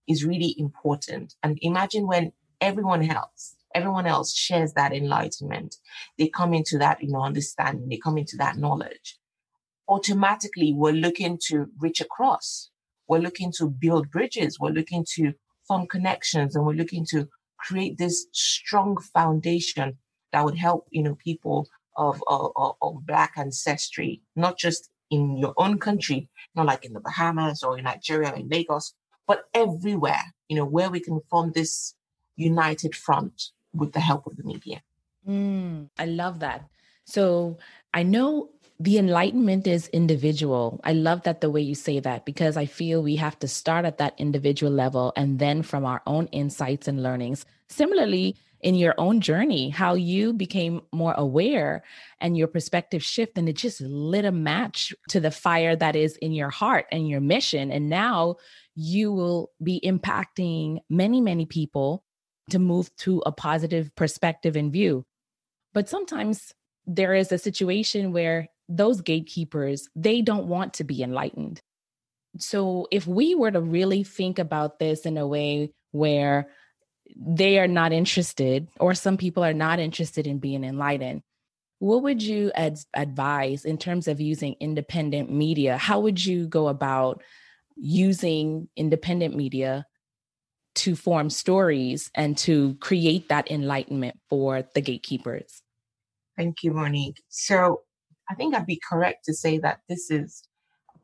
is 0.07 0.25
really 0.25 0.55
important. 0.57 1.35
And 1.43 1.57
imagine 1.62 2.07
when 2.07 2.31
everyone 2.62 3.09
else, 3.09 3.55
everyone 3.74 4.05
else 4.05 4.35
shares 4.35 4.74
that 4.74 4.93
enlightenment, 4.93 5.75
they 6.17 6.27
come 6.27 6.53
into 6.53 6.77
that, 6.77 7.01
you 7.01 7.12
know, 7.12 7.21
understanding, 7.21 7.89
they 7.89 7.97
come 7.97 8.17
into 8.17 8.38
that 8.38 8.57
knowledge. 8.57 9.17
Automatically, 9.88 10.74
we're 10.74 10.93
looking 10.93 11.38
to 11.47 11.67
reach 11.79 12.01
across. 12.01 12.69
We're 13.07 13.19
looking 13.19 13.51
to 13.57 13.69
build 13.69 14.09
bridges. 14.09 14.59
We're 14.59 14.69
looking 14.69 15.05
to 15.15 15.33
form 15.67 15.88
connections 15.88 16.55
and 16.55 16.65
we're 16.65 16.74
looking 16.74 17.05
to 17.12 17.27
create 17.57 17.97
this 17.97 18.27
strong 18.31 18.97
foundation 18.97 19.97
that 20.31 20.43
would 20.43 20.57
help, 20.57 20.88
you 20.91 21.03
know, 21.03 21.15
people 21.15 21.67
of, 21.97 22.21
of, 22.27 22.51
of 22.81 23.05
black 23.05 23.33
ancestry, 23.38 24.21
not 24.35 24.57
just 24.57 24.89
in 25.09 25.38
your 25.38 25.53
own 25.57 25.77
country, 25.79 26.29
not 26.55 26.65
like 26.65 26.85
in 26.85 26.93
the 26.93 27.00
Bahamas 27.00 27.63
or 27.63 27.77
in 27.77 27.83
Nigeria 27.83 28.31
or 28.31 28.35
in 28.35 28.50
Lagos, 28.50 28.93
but 29.27 29.45
everywhere, 29.53 30.33
you 30.47 30.55
know, 30.55 30.65
where 30.65 30.89
we 30.89 31.00
can 31.00 31.19
form 31.29 31.51
this 31.53 31.95
united 32.35 32.95
front 32.95 33.51
with 33.74 33.93
the 33.93 34.00
help 34.00 34.27
of 34.27 34.38
the 34.38 34.43
media. 34.43 34.81
Mm, 35.27 35.89
I 35.97 36.05
love 36.05 36.39
that. 36.39 36.67
So 37.05 37.57
I 37.93 38.03
know 38.03 38.50
the 38.79 38.97
enlightenment 38.97 39.67
is 39.67 39.88
individual. 39.89 40.81
I 40.83 40.93
love 40.93 41.24
that 41.24 41.41
the 41.41 41.50
way 41.50 41.62
you 41.62 41.75
say 41.75 42.00
that 42.00 42.25
because 42.25 42.57
I 42.57 42.65
feel 42.65 43.01
we 43.01 43.15
have 43.15 43.39
to 43.39 43.47
start 43.47 43.85
at 43.85 43.97
that 44.00 44.13
individual 44.17 44.71
level 44.71 45.13
and 45.15 45.39
then 45.39 45.62
from 45.62 45.85
our 45.85 46.01
own 46.05 46.27
insights 46.27 46.88
and 46.88 47.01
learnings. 47.01 47.45
Similarly, 47.69 48.35
in 48.65 48.74
your 48.74 48.95
own 48.98 49.22
journey, 49.22 49.69
how 49.69 49.93
you 49.93 50.34
became 50.34 50.81
more 50.91 51.13
aware 51.13 51.84
and 52.19 52.36
your 52.36 52.48
perspective 52.48 53.03
shift, 53.03 53.38
and 53.38 53.48
it 53.48 53.55
just 53.55 53.79
lit 53.79 54.25
a 54.25 54.31
match 54.31 54.91
to 55.07 55.19
the 55.19 55.29
fire 55.29 55.75
that 55.75 55.95
is 55.95 56.17
in 56.17 56.31
your 56.31 56.50
heart 56.50 56.88
and 56.91 57.07
your 57.07 57.22
mission. 57.22 57.72
And 57.72 57.91
now 57.91 58.38
you 58.74 59.12
will 59.12 59.51
be 59.62 59.79
impacting 59.86 60.79
many, 60.89 61.22
many 61.22 61.45
people 61.45 62.03
to 62.50 62.57
move 62.57 62.89
to 62.98 63.22
a 63.27 63.31
positive 63.31 63.95
perspective 63.95 64.55
and 64.55 64.74
view. 64.74 65.05
But 65.75 65.88
sometimes 65.88 66.51
there 66.88 67.13
is 67.13 67.31
a 67.31 67.38
situation 67.38 68.13
where 68.13 68.48
those 68.67 69.00
gatekeepers, 69.00 69.88
they 69.95 70.24
don't 70.24 70.48
want 70.48 70.74
to 70.75 70.84
be 70.84 71.03
enlightened. 71.03 71.62
So 72.39 72.88
if 72.89 73.05
we 73.05 73.36
were 73.36 73.51
to 73.51 73.62
really 73.62 74.03
think 74.03 74.39
about 74.39 74.79
this 74.79 75.05
in 75.05 75.17
a 75.19 75.27
way 75.27 75.72
where 75.91 76.48
they 77.15 77.60
are 77.60 77.67
not 77.67 77.93
interested, 77.93 78.67
or 78.79 78.93
some 78.93 79.17
people 79.17 79.43
are 79.43 79.53
not 79.53 79.79
interested 79.79 80.27
in 80.27 80.39
being 80.39 80.63
enlightened. 80.63 81.22
What 81.79 82.03
would 82.03 82.22
you 82.22 82.51
ad- 82.55 82.79
advise 82.93 83.65
in 83.65 83.77
terms 83.77 84.07
of 84.07 84.22
using 84.22 84.55
independent 84.60 85.31
media? 85.31 85.77
How 85.77 86.00
would 86.00 86.24
you 86.24 86.48
go 86.48 86.67
about 86.67 87.22
using 87.75 88.69
independent 88.75 89.36
media 89.36 89.86
to 90.75 90.95
form 90.95 91.29
stories 91.29 92.10
and 92.15 92.38
to 92.38 92.75
create 92.75 93.29
that 93.29 93.50
enlightenment 93.50 94.19
for 94.29 94.63
the 94.74 94.81
gatekeepers? 94.81 95.62
Thank 96.38 96.63
you, 96.63 96.72
Monique. 96.74 97.24
So 97.29 97.81
I 98.29 98.36
think 98.36 98.55
I'd 98.55 98.65
be 98.65 98.81
correct 98.89 99.25
to 99.25 99.34
say 99.34 99.57
that 99.60 99.79
this 99.88 100.12
is 100.12 100.43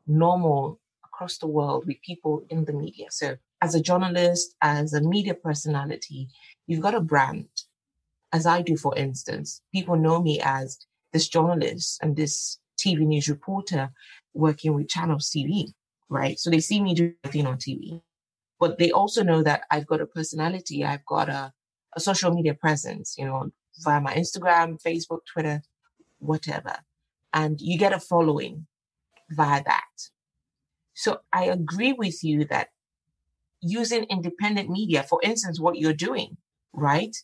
normal 0.06 0.80
across 1.04 1.38
the 1.38 1.46
world 1.46 1.86
with 1.86 1.96
people 2.02 2.44
in 2.50 2.64
the 2.64 2.72
media. 2.72 3.06
So 3.10 3.36
as 3.62 3.76
a 3.76 3.80
journalist, 3.80 4.56
as 4.60 4.92
a 4.92 5.00
media 5.00 5.34
personality, 5.34 6.28
you've 6.66 6.82
got 6.82 6.96
a 6.96 7.00
brand. 7.00 7.46
As 8.32 8.44
I 8.44 8.60
do, 8.60 8.76
for 8.76 8.96
instance, 8.98 9.62
people 9.72 9.96
know 9.96 10.20
me 10.20 10.40
as 10.42 10.78
this 11.12 11.28
journalist 11.28 12.00
and 12.02 12.16
this 12.16 12.58
TV 12.76 13.06
news 13.06 13.28
reporter 13.28 13.90
working 14.34 14.74
with 14.74 14.88
Channel 14.88 15.18
TV, 15.18 15.72
right? 16.08 16.38
So 16.40 16.50
they 16.50 16.58
see 16.58 16.82
me 16.82 16.94
doing 16.94 17.46
on 17.46 17.56
TV, 17.56 18.02
but 18.58 18.78
they 18.78 18.90
also 18.90 19.22
know 19.22 19.44
that 19.44 19.62
I've 19.70 19.86
got 19.86 20.00
a 20.00 20.06
personality. 20.06 20.84
I've 20.84 21.06
got 21.06 21.28
a, 21.28 21.52
a 21.94 22.00
social 22.00 22.34
media 22.34 22.54
presence, 22.54 23.14
you 23.16 23.26
know, 23.26 23.52
via 23.84 24.00
my 24.00 24.14
Instagram, 24.14 24.82
Facebook, 24.82 25.20
Twitter, 25.32 25.62
whatever, 26.18 26.78
and 27.32 27.60
you 27.60 27.78
get 27.78 27.92
a 27.92 28.00
following 28.00 28.66
via 29.30 29.62
that. 29.64 30.08
So 30.94 31.20
I 31.32 31.44
agree 31.44 31.92
with 31.92 32.24
you 32.24 32.44
that 32.46 32.68
using 33.62 34.04
independent 34.04 34.68
media, 34.68 35.04
for 35.04 35.20
instance, 35.22 35.60
what 35.60 35.78
you're 35.78 35.92
doing, 35.92 36.36
right? 36.72 37.16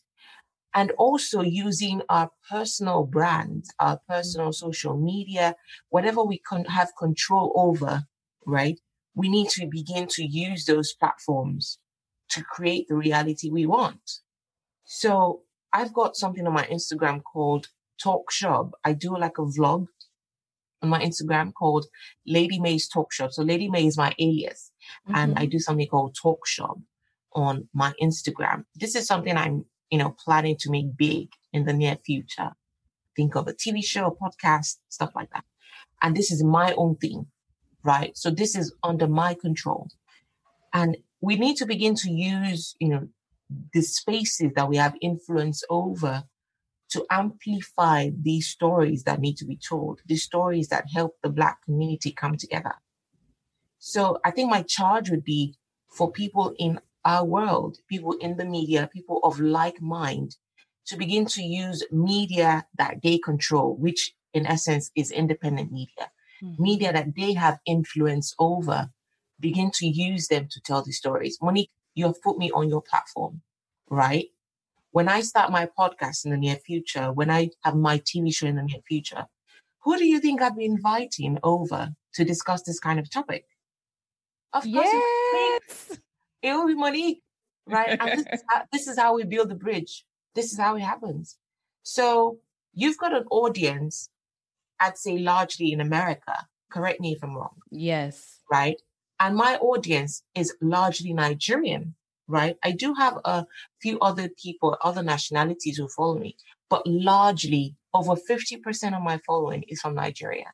And 0.73 0.91
also 0.91 1.41
using 1.41 2.01
our 2.09 2.29
personal 2.49 3.03
brands, 3.03 3.69
our 3.79 3.97
mm-hmm. 3.97 4.13
personal 4.13 4.53
social 4.53 4.97
media, 4.97 5.55
whatever 5.89 6.23
we 6.23 6.41
can 6.49 6.65
have 6.65 6.91
control 6.97 7.51
over, 7.55 8.03
right? 8.45 8.79
We 9.15 9.29
need 9.29 9.49
to 9.49 9.67
begin 9.67 10.07
to 10.11 10.23
use 10.23 10.65
those 10.65 10.93
platforms 10.93 11.79
to 12.29 12.43
create 12.43 12.87
the 12.87 12.95
reality 12.95 13.49
we 13.49 13.65
want. 13.65 14.19
So 14.85 15.41
I've 15.73 15.93
got 15.93 16.15
something 16.15 16.47
on 16.47 16.53
my 16.53 16.65
Instagram 16.65 17.21
called 17.23 17.67
Talk 18.01 18.31
Shop. 18.31 18.71
I 18.85 18.93
do 18.93 19.17
like 19.17 19.37
a 19.37 19.41
vlog 19.43 19.87
on 20.81 20.89
my 20.89 21.01
Instagram 21.01 21.53
called 21.53 21.85
Lady 22.25 22.59
May's 22.59 22.87
Talk 22.87 23.11
Shop. 23.11 23.31
So 23.31 23.43
Lady 23.43 23.69
May 23.69 23.85
is 23.85 23.97
my 23.97 24.13
alias 24.19 24.71
mm-hmm. 25.07 25.15
and 25.15 25.39
I 25.39 25.45
do 25.45 25.59
something 25.59 25.87
called 25.87 26.15
Talk 26.21 26.45
Shop 26.47 26.77
on 27.33 27.67
my 27.73 27.93
Instagram. 28.01 28.65
This 28.75 28.95
is 28.95 29.05
something 29.05 29.35
I'm, 29.35 29.65
you 29.89 29.97
know, 29.97 30.15
planning 30.23 30.57
to 30.59 30.71
make 30.71 30.97
big 30.97 31.29
in 31.53 31.65
the 31.65 31.73
near 31.73 31.97
future. 32.05 32.51
Think 33.15 33.35
of 33.35 33.47
a 33.47 33.53
TV 33.53 33.83
show, 33.83 34.07
a 34.07 34.15
podcast, 34.15 34.77
stuff 34.89 35.11
like 35.15 35.29
that. 35.31 35.43
And 36.01 36.15
this 36.15 36.31
is 36.31 36.43
my 36.43 36.73
own 36.73 36.95
thing, 36.95 37.27
right? 37.83 38.17
So 38.17 38.29
this 38.29 38.55
is 38.55 38.73
under 38.83 39.07
my 39.07 39.33
control. 39.33 39.89
And 40.73 40.97
we 41.21 41.35
need 41.35 41.57
to 41.57 41.65
begin 41.65 41.95
to 41.95 42.11
use, 42.11 42.75
you 42.79 42.89
know, 42.89 43.07
the 43.73 43.81
spaces 43.81 44.51
that 44.55 44.69
we 44.69 44.77
have 44.77 44.95
influence 45.01 45.63
over 45.69 46.23
to 46.89 47.05
amplify 47.09 48.09
these 48.19 48.47
stories 48.47 49.03
that 49.03 49.19
need 49.19 49.37
to 49.37 49.45
be 49.45 49.57
told, 49.57 50.01
the 50.05 50.15
stories 50.15 50.69
that 50.69 50.91
help 50.93 51.17
the 51.21 51.29
Black 51.29 51.63
community 51.63 52.11
come 52.11 52.35
together. 52.35 52.73
So 53.77 54.19
I 54.25 54.31
think 54.31 54.49
my 54.49 54.63
charge 54.63 55.09
would 55.09 55.23
be 55.23 55.55
for 55.87 56.11
people 56.11 56.53
in 56.57 56.79
our 57.05 57.25
world, 57.25 57.77
people 57.87 58.13
in 58.19 58.37
the 58.37 58.45
media, 58.45 58.89
people 58.91 59.19
of 59.23 59.39
like 59.39 59.81
mind, 59.81 60.35
to 60.87 60.97
begin 60.97 61.25
to 61.25 61.43
use 61.43 61.83
media 61.91 62.65
that 62.77 63.01
they 63.03 63.19
control, 63.19 63.75
which 63.75 64.13
in 64.33 64.45
essence 64.45 64.91
is 64.95 65.11
independent 65.11 65.71
media, 65.71 66.11
mm-hmm. 66.43 66.61
media 66.61 66.91
that 66.91 67.15
they 67.15 67.33
have 67.33 67.59
influence 67.65 68.35
over, 68.39 68.89
begin 69.39 69.71
to 69.71 69.87
use 69.87 70.27
them 70.27 70.47
to 70.51 70.59
tell 70.61 70.81
the 70.83 70.91
stories. 70.91 71.37
Monique, 71.41 71.71
you 71.93 72.05
have 72.05 72.21
put 72.21 72.37
me 72.37 72.51
on 72.51 72.69
your 72.69 72.81
platform, 72.81 73.41
right? 73.89 74.27
When 74.91 75.07
I 75.07 75.21
start 75.21 75.51
my 75.51 75.67
podcast 75.77 76.25
in 76.25 76.31
the 76.31 76.37
near 76.37 76.55
future, 76.55 77.11
when 77.11 77.29
I 77.29 77.49
have 77.63 77.75
my 77.75 77.99
TV 77.99 78.33
show 78.33 78.47
in 78.47 78.55
the 78.55 78.63
near 78.63 78.81
future, 78.87 79.25
who 79.83 79.97
do 79.97 80.05
you 80.05 80.19
think 80.19 80.41
I'd 80.41 80.55
be 80.55 80.65
inviting 80.65 81.37
over 81.43 81.89
to 82.15 82.25
discuss 82.25 82.63
this 82.63 82.79
kind 82.79 82.99
of 82.99 83.09
topic? 83.09 83.45
Of 84.53 84.63
course, 84.63 84.73
yes. 84.73 85.99
it 86.41 86.53
will 86.53 86.67
be 86.67 86.75
Monique, 86.75 87.21
right? 87.67 87.97
and 87.99 88.19
this 88.19 88.25
is, 88.33 88.43
how, 88.49 88.61
this 88.71 88.87
is 88.87 88.97
how 88.97 89.15
we 89.15 89.23
build 89.23 89.49
the 89.49 89.55
bridge. 89.55 90.05
This 90.35 90.51
is 90.51 90.59
how 90.59 90.75
it 90.75 90.81
happens. 90.81 91.37
So 91.83 92.39
you've 92.73 92.97
got 92.97 93.15
an 93.15 93.25
audience, 93.29 94.09
I'd 94.79 94.97
say 94.97 95.19
largely 95.19 95.71
in 95.71 95.81
America. 95.81 96.47
Correct 96.71 96.99
me 96.99 97.13
if 97.13 97.23
I'm 97.23 97.35
wrong. 97.35 97.57
Yes. 97.71 98.39
Right. 98.51 98.81
And 99.19 99.35
my 99.35 99.57
audience 99.57 100.23
is 100.35 100.55
largely 100.61 101.13
Nigerian 101.13 101.95
right? 102.29 102.55
I 102.63 102.71
do 102.71 102.93
have 102.93 103.17
a 103.25 103.45
few 103.81 103.99
other 103.99 104.29
people, 104.41 104.77
other 104.83 105.03
nationalities 105.03 105.77
who 105.77 105.87
follow 105.89 106.17
me, 106.17 106.37
but 106.69 106.85
largely 106.85 107.75
over 107.93 108.15
50% 108.15 108.95
of 108.95 109.01
my 109.01 109.19
following 109.25 109.63
is 109.67 109.81
from 109.81 109.95
Nigeria. 109.95 110.53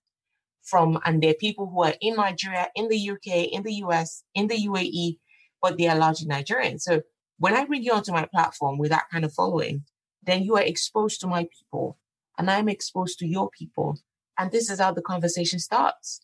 From, 0.64 1.00
and 1.06 1.22
they're 1.22 1.36
people 1.36 1.70
who 1.70 1.84
are 1.84 1.94
in 2.02 2.16
Nigeria, 2.16 2.70
in 2.76 2.88
the 2.88 3.12
UK, 3.12 3.50
in 3.52 3.62
the 3.62 3.74
US, 3.86 4.24
in 4.34 4.48
the 4.48 4.56
UAE, 4.56 5.18
but 5.62 5.78
they 5.78 5.88
are 5.88 5.98
largely 5.98 6.28
Nigerian. 6.28 6.80
So 6.80 7.02
when 7.38 7.54
I 7.54 7.66
bring 7.66 7.84
you 7.84 7.92
onto 7.94 8.12
my 8.12 8.26
platform 8.26 8.78
with 8.78 8.90
that 8.92 9.10
kind 9.12 9.26
of 9.26 9.34
following, 9.34 9.84
then 10.24 10.44
you 10.44 10.56
are 10.56 10.64
exposed 10.64 11.22
to 11.22 11.28
my 11.28 11.48
people 11.60 11.98
and 12.38 12.50
I'm 12.50 12.70
exposed 12.70 13.20
to 13.20 13.28
your 13.28 13.50
people. 13.50 14.00
And 14.40 14.52
this 14.52 14.70
is 14.70 14.80
how 14.80 14.92
the 14.92 15.02
conversation 15.02 15.60
starts. 15.60 16.22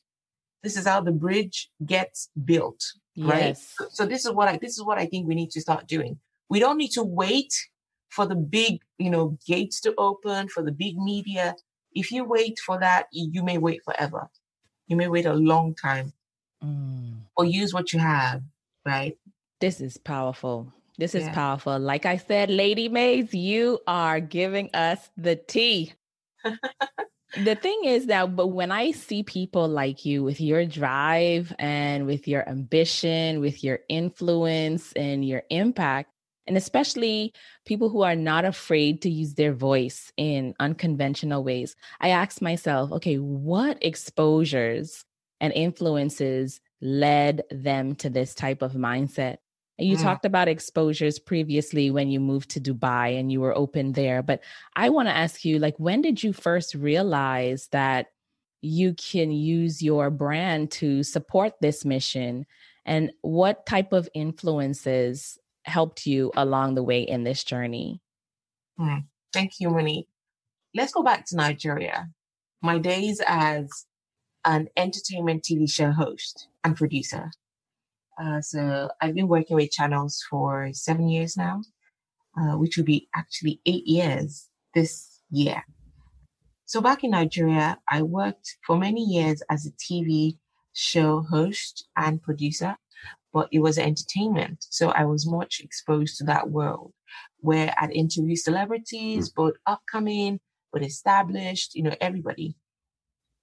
This 0.63 0.77
is 0.77 0.87
how 0.87 1.01
the 1.01 1.11
bridge 1.11 1.69
gets 1.85 2.29
built 2.45 2.83
right? 3.17 3.47
Yes. 3.47 3.73
So, 3.77 3.87
so 3.91 4.05
this 4.05 4.25
is 4.25 4.31
what 4.31 4.47
I 4.47 4.57
this 4.57 4.77
is 4.77 4.83
what 4.83 4.97
I 4.97 5.05
think 5.05 5.27
we 5.27 5.35
need 5.35 5.51
to 5.51 5.61
start 5.61 5.87
doing. 5.87 6.19
We 6.49 6.59
don't 6.59 6.77
need 6.77 6.91
to 6.91 7.03
wait 7.03 7.53
for 8.09 8.25
the 8.25 8.35
big, 8.35 8.81
you 8.97 9.09
know, 9.09 9.37
gates 9.47 9.79
to 9.81 9.93
open 9.97 10.49
for 10.49 10.63
the 10.63 10.71
big 10.71 10.97
media. 10.97 11.55
If 11.93 12.11
you 12.11 12.23
wait 12.23 12.59
for 12.59 12.79
that, 12.79 13.07
you 13.11 13.43
may 13.43 13.57
wait 13.57 13.81
forever. 13.83 14.29
You 14.87 14.95
may 14.95 15.07
wait 15.07 15.25
a 15.25 15.33
long 15.33 15.75
time. 15.75 16.13
Mm. 16.63 17.21
Or 17.37 17.45
use 17.45 17.73
what 17.73 17.93
you 17.93 17.99
have, 17.99 18.41
right? 18.85 19.17
This 19.59 19.79
is 19.79 19.97
powerful. 19.97 20.71
This 20.97 21.15
is 21.15 21.23
yeah. 21.23 21.33
powerful. 21.33 21.79
Like 21.79 22.05
I 22.05 22.17
said, 22.17 22.49
Lady 22.49 22.89
Mays, 22.89 23.33
you 23.33 23.79
are 23.87 24.19
giving 24.19 24.69
us 24.73 25.09
the 25.17 25.35
tea. 25.35 25.93
the 27.37 27.55
thing 27.55 27.81
is 27.85 28.07
that 28.07 28.35
but 28.35 28.47
when 28.47 28.71
i 28.71 28.91
see 28.91 29.23
people 29.23 29.67
like 29.67 30.05
you 30.05 30.23
with 30.23 30.41
your 30.41 30.65
drive 30.65 31.53
and 31.59 32.05
with 32.05 32.27
your 32.27 32.47
ambition 32.47 33.39
with 33.39 33.63
your 33.63 33.79
influence 33.87 34.91
and 34.93 35.25
your 35.25 35.43
impact 35.49 36.09
and 36.47 36.57
especially 36.57 37.33
people 37.65 37.89
who 37.89 38.01
are 38.01 38.15
not 38.15 38.43
afraid 38.43 39.01
to 39.01 39.09
use 39.09 39.35
their 39.35 39.53
voice 39.53 40.11
in 40.17 40.53
unconventional 40.59 41.43
ways 41.43 41.75
i 42.01 42.09
ask 42.09 42.41
myself 42.41 42.91
okay 42.91 43.15
what 43.15 43.77
exposures 43.81 45.05
and 45.39 45.53
influences 45.53 46.59
led 46.81 47.43
them 47.49 47.95
to 47.95 48.09
this 48.09 48.35
type 48.35 48.61
of 48.61 48.73
mindset 48.73 49.37
you 49.77 49.97
mm. 49.97 50.01
talked 50.01 50.25
about 50.25 50.47
exposures 50.47 51.19
previously 51.19 51.89
when 51.91 52.09
you 52.09 52.19
moved 52.19 52.49
to 52.51 52.61
Dubai 52.61 53.19
and 53.19 53.31
you 53.31 53.41
were 53.41 53.57
open 53.57 53.93
there. 53.93 54.21
But 54.21 54.41
I 54.75 54.89
want 54.89 55.07
to 55.07 55.15
ask 55.15 55.43
you, 55.43 55.59
like, 55.59 55.79
when 55.79 56.01
did 56.01 56.23
you 56.23 56.33
first 56.33 56.75
realize 56.75 57.67
that 57.71 58.11
you 58.61 58.93
can 58.93 59.31
use 59.31 59.81
your 59.81 60.09
brand 60.09 60.71
to 60.71 61.03
support 61.03 61.53
this 61.61 61.83
mission? 61.83 62.45
And 62.85 63.11
what 63.21 63.65
type 63.65 63.93
of 63.93 64.09
influences 64.13 65.37
helped 65.65 66.05
you 66.05 66.31
along 66.35 66.75
the 66.75 66.83
way 66.83 67.01
in 67.01 67.23
this 67.23 67.43
journey? 67.43 68.01
Mm. 68.79 69.05
Thank 69.33 69.59
you, 69.59 69.69
Monique. 69.69 70.07
Let's 70.75 70.93
go 70.93 71.03
back 71.03 71.25
to 71.27 71.35
Nigeria. 71.35 72.09
My 72.61 72.77
days 72.77 73.21
as 73.25 73.85
an 74.45 74.67
entertainment 74.77 75.43
TV 75.43 75.71
show 75.71 75.91
host 75.91 76.47
and 76.63 76.75
producer. 76.75 77.31
Uh, 78.21 78.39
so 78.41 78.89
I've 79.01 79.15
been 79.15 79.27
working 79.27 79.55
with 79.55 79.71
channels 79.71 80.23
for 80.29 80.69
seven 80.73 81.09
years 81.09 81.35
now, 81.35 81.61
uh, 82.37 82.57
which 82.57 82.77
will 82.77 82.83
be 82.83 83.07
actually 83.15 83.61
eight 83.65 83.87
years 83.87 84.47
this 84.75 85.21
year. 85.31 85.63
So 86.65 86.81
back 86.81 87.03
in 87.03 87.11
Nigeria, 87.11 87.79
I 87.89 88.03
worked 88.03 88.57
for 88.65 88.77
many 88.77 89.03
years 89.03 89.41
as 89.49 89.65
a 89.65 89.71
TV 89.71 90.37
show 90.73 91.21
host 91.21 91.87
and 91.97 92.21
producer, 92.21 92.77
but 93.33 93.49
it 93.51 93.59
was 93.59 93.79
entertainment. 93.79 94.67
So 94.69 94.89
I 94.89 95.05
was 95.05 95.29
much 95.29 95.59
exposed 95.59 96.17
to 96.17 96.23
that 96.25 96.51
world 96.51 96.93
where 97.39 97.73
I'd 97.79 97.91
interview 97.91 98.35
celebrities, 98.35 99.29
both 99.29 99.55
upcoming, 99.65 100.39
but 100.71 100.83
established, 100.83 101.73
you 101.73 101.83
know, 101.83 101.95
everybody. 101.99 102.55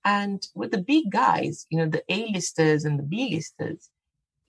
And 0.04 0.40
with 0.54 0.70
the 0.70 0.80
big 0.80 1.10
guys, 1.10 1.66
you 1.68 1.78
know, 1.78 1.86
the 1.86 2.04
A-listers 2.08 2.84
and 2.84 2.98
the 2.98 3.02
B-listers, 3.02 3.90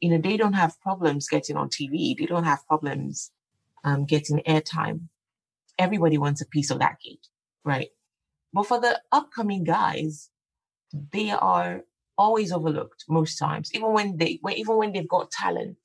you 0.01 0.09
know, 0.09 0.17
they 0.17 0.37
don't 0.37 0.53
have 0.53 0.79
problems 0.81 1.27
getting 1.27 1.57
on 1.57 1.69
TV. 1.69 2.17
They 2.17 2.25
don't 2.25 2.43
have 2.45 2.65
problems 2.67 3.31
um, 3.83 4.05
getting 4.05 4.39
airtime. 4.47 5.07
Everybody 5.77 6.17
wants 6.17 6.41
a 6.41 6.47
piece 6.47 6.71
of 6.71 6.79
that 6.79 6.99
cake, 7.05 7.21
right? 7.65 7.89
But 8.53 8.67
for 8.67 8.79
the 8.79 9.01
upcoming 9.11 9.63
guys, 9.63 10.29
they 11.13 11.31
are 11.31 11.81
always 12.17 12.51
overlooked 12.51 13.05
most 13.09 13.37
times, 13.37 13.71
even 13.73 13.93
when 13.93 14.17
they, 14.17 14.39
even 14.55 14.77
when 14.77 14.91
they've 14.93 15.07
got 15.07 15.31
talent. 15.31 15.77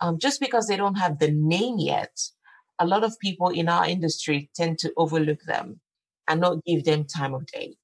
Um, 0.00 0.18
just 0.18 0.40
because 0.40 0.66
they 0.66 0.76
don't 0.76 0.96
have 0.96 1.18
the 1.18 1.30
name 1.30 1.76
yet, 1.78 2.18
a 2.78 2.86
lot 2.86 3.04
of 3.04 3.18
people 3.20 3.50
in 3.50 3.68
our 3.68 3.86
industry 3.86 4.50
tend 4.54 4.78
to 4.80 4.92
overlook 4.96 5.40
them 5.46 5.80
and 6.28 6.40
not 6.40 6.64
give 6.64 6.84
them 6.84 7.04
time 7.04 7.34
of 7.34 7.46
day. 7.46 7.76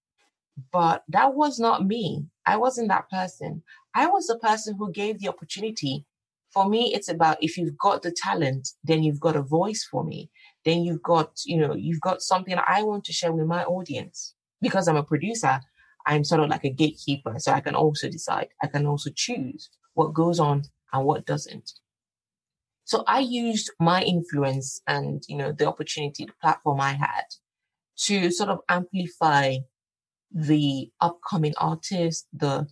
But 0.72 1.04
that 1.08 1.34
was 1.34 1.58
not 1.58 1.86
me. 1.86 2.26
I 2.46 2.56
wasn't 2.56 2.88
that 2.88 3.10
person. 3.10 3.62
I 3.94 4.06
was 4.06 4.26
the 4.26 4.38
person 4.38 4.76
who 4.78 4.92
gave 4.92 5.18
the 5.18 5.28
opportunity. 5.28 6.06
For 6.52 6.68
me, 6.68 6.92
it's 6.94 7.08
about 7.08 7.38
if 7.40 7.56
you've 7.56 7.78
got 7.78 8.02
the 8.02 8.10
talent, 8.10 8.68
then 8.82 9.02
you've 9.02 9.20
got 9.20 9.36
a 9.36 9.42
voice 9.42 9.86
for 9.88 10.04
me. 10.04 10.30
Then 10.64 10.82
you've 10.82 11.02
got, 11.02 11.32
you 11.44 11.56
know, 11.56 11.74
you've 11.74 12.00
got 12.00 12.22
something 12.22 12.56
I 12.66 12.82
want 12.82 13.04
to 13.04 13.12
share 13.12 13.32
with 13.32 13.46
my 13.46 13.64
audience. 13.64 14.34
Because 14.60 14.88
I'm 14.88 14.96
a 14.96 15.02
producer, 15.02 15.60
I'm 16.06 16.24
sort 16.24 16.42
of 16.42 16.50
like 16.50 16.64
a 16.64 16.70
gatekeeper. 16.70 17.34
So 17.38 17.52
I 17.52 17.60
can 17.60 17.74
also 17.74 18.08
decide, 18.08 18.48
I 18.62 18.66
can 18.66 18.86
also 18.86 19.10
choose 19.14 19.70
what 19.94 20.12
goes 20.12 20.38
on 20.38 20.64
and 20.92 21.04
what 21.04 21.26
doesn't. 21.26 21.70
So 22.84 23.04
I 23.06 23.20
used 23.20 23.70
my 23.78 24.02
influence 24.02 24.82
and, 24.86 25.22
you 25.28 25.36
know, 25.36 25.52
the 25.52 25.66
opportunity, 25.66 26.24
the 26.24 26.32
platform 26.42 26.80
I 26.80 26.92
had 26.92 27.24
to 28.06 28.30
sort 28.32 28.50
of 28.50 28.58
amplify 28.68 29.58
the 30.32 30.90
upcoming 31.00 31.54
artists, 31.58 32.26
the 32.32 32.66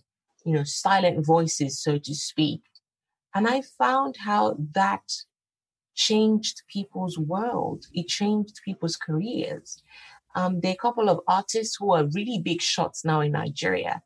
you 0.49 0.55
know 0.55 0.63
silent 0.63 1.23
voices, 1.25 1.79
so 1.79 1.99
to 1.99 2.15
speak. 2.15 2.61
And 3.35 3.47
I 3.47 3.61
found 3.61 4.17
how 4.17 4.57
that 4.73 5.07
changed 5.95 6.63
people's 6.67 7.19
world. 7.19 7.85
It 7.93 8.07
changed 8.07 8.61
people's 8.65 8.95
careers. 8.95 9.83
Um, 10.35 10.61
there 10.61 10.71
are 10.71 10.73
a 10.73 10.85
couple 10.87 11.09
of 11.09 11.19
artists 11.27 11.77
who 11.79 11.93
are 11.93 12.15
really 12.15 12.39
big 12.43 12.61
shots 12.61 13.05
now 13.05 13.21
in 13.21 13.33
Nigeria, 13.33 14.01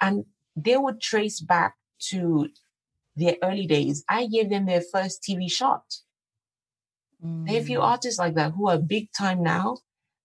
and 0.00 0.26
they 0.54 0.76
would 0.76 1.00
trace 1.00 1.40
back 1.40 1.76
to 2.10 2.48
their 3.16 3.36
early 3.42 3.66
days. 3.66 4.04
I 4.08 4.26
gave 4.26 4.50
them 4.50 4.66
their 4.66 4.82
first 4.82 5.22
TV 5.22 5.50
shot. 5.50 5.84
Mm. 7.24 7.46
There 7.46 7.56
are 7.56 7.60
a 7.60 7.64
few 7.64 7.78
mm. 7.78 7.84
artists 7.84 8.18
like 8.18 8.34
that 8.34 8.52
who 8.52 8.68
are 8.68 8.78
big 8.78 9.12
time 9.12 9.42
now, 9.42 9.78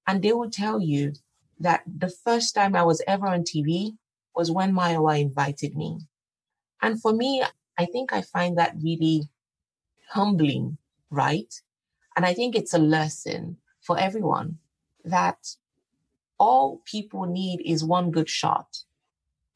and 0.05 0.21
they 0.21 0.33
will 0.33 0.49
tell 0.49 0.81
you 0.81 1.13
that 1.61 1.83
the 1.87 2.09
first 2.09 2.55
time 2.55 2.75
I 2.75 2.83
was 2.83 3.01
ever 3.07 3.27
on 3.27 3.43
TV 3.43 3.95
was 4.35 4.51
when 4.51 4.73
Mayowa 4.73 5.19
invited 5.19 5.75
me. 5.75 5.99
And 6.81 7.01
for 7.01 7.13
me, 7.13 7.43
I 7.77 7.85
think 7.85 8.13
I 8.13 8.21
find 8.21 8.57
that 8.57 8.75
really 8.81 9.29
humbling, 10.09 10.77
right? 11.09 11.53
And 12.15 12.25
I 12.25 12.33
think 12.33 12.55
it's 12.55 12.73
a 12.73 12.79
lesson 12.79 13.57
for 13.81 13.99
everyone 13.99 14.59
that 15.03 15.55
all 16.39 16.81
people 16.85 17.25
need 17.25 17.61
is 17.65 17.83
one 17.83 18.11
good 18.11 18.29
shot 18.29 18.67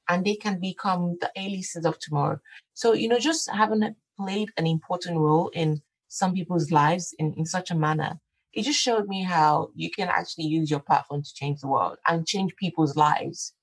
and 0.08 0.26
they 0.26 0.36
can 0.36 0.60
become 0.60 1.18
the 1.22 1.32
A-listers 1.38 1.86
of 1.86 2.00
tomorrow. 2.00 2.40
So, 2.74 2.94
you 2.94 3.08
know, 3.08 3.20
just 3.20 3.50
having 3.50 3.96
played 4.18 4.50
an 4.58 4.68
important 4.68 5.18
role 5.18 5.50
in 5.54 5.82
some 6.08 6.34
people's 6.34 6.72
lives 6.72 7.14
in, 7.20 7.34
in 7.36 7.46
such 7.46 7.72
a 7.72 7.76
manner, 7.76 8.20
it 8.54 8.64
just 8.64 8.80
showed 8.80 9.08
me 9.08 9.24
how 9.24 9.70
you 9.76 9.92
can 9.92 10.10
actually 10.10 10.46
use 10.46 10.72
your 10.72 10.80
platform 10.80 11.22
to 11.22 11.34
change 11.34 11.62
the 11.62 11.68
world 11.68 11.98
and 12.08 12.26
change 12.26 12.56
people's 12.56 12.96
lives. 12.96 13.54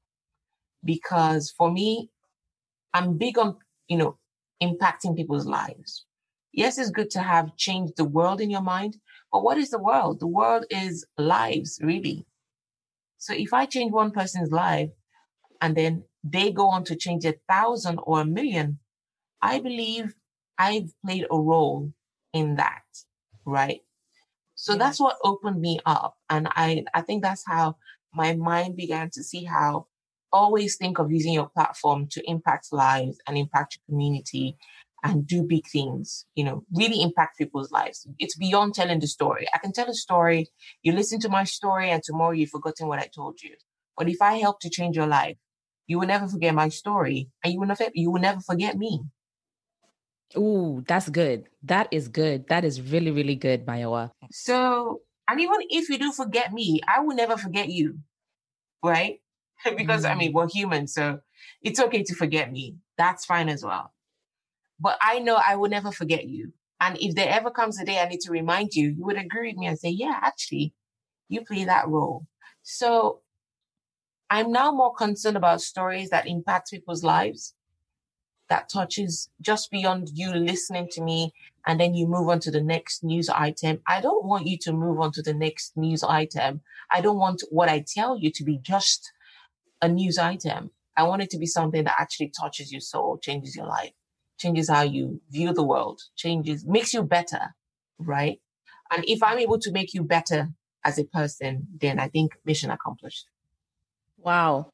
Because 0.86 1.50
for 1.50 1.70
me, 1.70 2.10
I'm 2.94 3.18
big 3.18 3.36
on, 3.38 3.56
you 3.88 3.98
know, 3.98 4.18
impacting 4.62 5.16
people's 5.16 5.46
lives. 5.46 6.06
Yes, 6.52 6.78
it's 6.78 6.90
good 6.90 7.10
to 7.10 7.20
have 7.20 7.56
changed 7.56 7.96
the 7.96 8.04
world 8.04 8.40
in 8.40 8.48
your 8.50 8.62
mind, 8.62 8.96
but 9.30 9.42
what 9.42 9.58
is 9.58 9.70
the 9.70 9.78
world? 9.78 10.20
The 10.20 10.26
world 10.26 10.64
is 10.70 11.04
lives, 11.18 11.78
really. 11.82 12.24
So 13.18 13.34
if 13.34 13.52
I 13.52 13.66
change 13.66 13.92
one 13.92 14.12
person's 14.12 14.50
life 14.50 14.90
and 15.60 15.76
then 15.76 16.04
they 16.24 16.52
go 16.52 16.68
on 16.68 16.84
to 16.84 16.96
change 16.96 17.24
a 17.26 17.34
thousand 17.48 17.98
or 18.02 18.20
a 18.20 18.24
million, 18.24 18.78
I 19.42 19.58
believe 19.60 20.14
I've 20.58 20.90
played 21.04 21.26
a 21.30 21.38
role 21.38 21.92
in 22.32 22.56
that, 22.56 22.84
right? 23.44 23.80
So 24.54 24.72
yeah. 24.72 24.78
that's 24.78 25.00
what 25.00 25.18
opened 25.22 25.60
me 25.60 25.80
up. 25.84 26.16
And 26.30 26.48
I, 26.50 26.84
I 26.94 27.02
think 27.02 27.22
that's 27.22 27.44
how 27.46 27.76
my 28.14 28.34
mind 28.34 28.76
began 28.76 29.10
to 29.10 29.22
see 29.22 29.44
how 29.44 29.86
always 30.36 30.76
think 30.76 30.98
of 30.98 31.10
using 31.10 31.32
your 31.32 31.48
platform 31.48 32.06
to 32.10 32.22
impact 32.30 32.68
lives 32.72 33.18
and 33.26 33.36
impact 33.36 33.76
your 33.76 33.94
community 33.94 34.56
and 35.02 35.26
do 35.26 35.42
big 35.42 35.66
things, 35.66 36.26
you 36.34 36.44
know, 36.44 36.64
really 36.72 37.00
impact 37.02 37.38
people's 37.38 37.70
lives. 37.70 38.06
It's 38.18 38.36
beyond 38.36 38.74
telling 38.74 39.00
the 39.00 39.06
story. 39.06 39.46
I 39.54 39.58
can 39.58 39.72
tell 39.72 39.88
a 39.88 39.94
story, 39.94 40.48
you 40.82 40.92
listen 40.92 41.20
to 41.20 41.28
my 41.28 41.44
story, 41.44 41.90
and 41.90 42.02
tomorrow 42.02 42.32
you've 42.32 42.50
forgotten 42.50 42.88
what 42.88 42.98
I 42.98 43.08
told 43.14 43.40
you. 43.42 43.54
But 43.96 44.08
if 44.08 44.20
I 44.20 44.34
help 44.34 44.60
to 44.60 44.70
change 44.70 44.96
your 44.96 45.06
life, 45.06 45.36
you 45.86 45.98
will 45.98 46.06
never 46.06 46.26
forget 46.28 46.54
my 46.54 46.68
story 46.68 47.28
and 47.42 47.52
you 47.52 47.60
will 47.60 47.68
never, 47.68 47.86
you 47.94 48.10
will 48.10 48.20
never 48.20 48.40
forget 48.40 48.76
me. 48.76 49.02
Ooh, 50.36 50.82
that's 50.86 51.08
good. 51.08 51.48
That 51.62 51.88
is 51.92 52.08
good. 52.08 52.48
That 52.48 52.64
is 52.64 52.82
really, 52.82 53.10
really 53.10 53.36
good, 53.36 53.64
Mayowa. 53.64 54.10
So, 54.32 55.02
and 55.28 55.40
even 55.40 55.56
if 55.70 55.88
you 55.88 55.98
do 55.98 56.12
forget 56.12 56.52
me, 56.52 56.80
I 56.86 57.00
will 57.00 57.14
never 57.14 57.36
forget 57.36 57.68
you. 57.68 58.00
Right? 58.82 59.20
because 59.76 60.04
mm. 60.04 60.10
I 60.10 60.14
mean, 60.14 60.32
mm. 60.32 60.34
we're 60.34 60.48
human. 60.48 60.86
So 60.86 61.20
it's 61.62 61.80
okay 61.80 62.02
to 62.04 62.14
forget 62.14 62.52
me. 62.52 62.76
That's 62.98 63.24
fine 63.24 63.48
as 63.48 63.64
well. 63.64 63.92
But 64.78 64.98
I 65.00 65.18
know 65.20 65.36
I 65.36 65.56
will 65.56 65.70
never 65.70 65.90
forget 65.90 66.26
you. 66.26 66.52
And 66.80 66.98
if 67.00 67.14
there 67.14 67.30
ever 67.30 67.50
comes 67.50 67.80
a 67.80 67.84
day 67.84 67.98
I 67.98 68.08
need 68.08 68.20
to 68.20 68.30
remind 68.30 68.74
you, 68.74 68.90
you 68.90 69.04
would 69.04 69.16
agree 69.16 69.48
with 69.48 69.56
me 69.56 69.66
and 69.66 69.78
say, 69.78 69.88
yeah, 69.88 70.18
actually, 70.22 70.74
you 71.28 71.42
play 71.42 71.64
that 71.64 71.88
role. 71.88 72.26
So 72.62 73.20
I'm 74.28 74.52
now 74.52 74.72
more 74.72 74.94
concerned 74.94 75.36
about 75.36 75.62
stories 75.62 76.10
that 76.10 76.26
impact 76.26 76.70
people's 76.70 77.02
lives, 77.02 77.54
that 78.48 78.68
touches 78.68 79.30
just 79.40 79.70
beyond 79.70 80.10
you 80.12 80.32
listening 80.32 80.88
to 80.92 81.02
me 81.02 81.32
and 81.66 81.80
then 81.80 81.94
you 81.94 82.06
move 82.06 82.28
on 82.28 82.38
to 82.40 82.50
the 82.50 82.62
next 82.62 83.02
news 83.02 83.28
item. 83.28 83.80
I 83.88 84.00
don't 84.00 84.24
want 84.24 84.46
you 84.46 84.56
to 84.58 84.72
move 84.72 85.00
on 85.00 85.12
to 85.12 85.22
the 85.22 85.34
next 85.34 85.76
news 85.76 86.04
item. 86.04 86.60
I 86.92 87.00
don't 87.00 87.18
want 87.18 87.42
what 87.50 87.68
I 87.68 87.84
tell 87.86 88.16
you 88.16 88.30
to 88.32 88.44
be 88.44 88.58
just 88.58 89.12
a 89.82 89.88
news 89.88 90.18
item. 90.18 90.70
I 90.96 91.02
want 91.04 91.22
it 91.22 91.30
to 91.30 91.38
be 91.38 91.46
something 91.46 91.84
that 91.84 91.96
actually 91.98 92.32
touches 92.38 92.72
your 92.72 92.80
soul, 92.80 93.18
changes 93.18 93.54
your 93.54 93.66
life, 93.66 93.92
changes 94.38 94.70
how 94.70 94.82
you 94.82 95.20
view 95.30 95.52
the 95.52 95.64
world, 95.64 96.00
changes, 96.16 96.64
makes 96.64 96.94
you 96.94 97.02
better, 97.02 97.54
right? 97.98 98.40
And 98.90 99.04
if 99.06 99.22
I'm 99.22 99.38
able 99.38 99.58
to 99.58 99.72
make 99.72 99.92
you 99.92 100.02
better 100.02 100.48
as 100.84 100.98
a 100.98 101.04
person, 101.04 101.66
then 101.80 101.98
I 101.98 102.08
think 102.08 102.32
mission 102.44 102.70
accomplished. 102.70 103.26
Wow. 104.18 104.70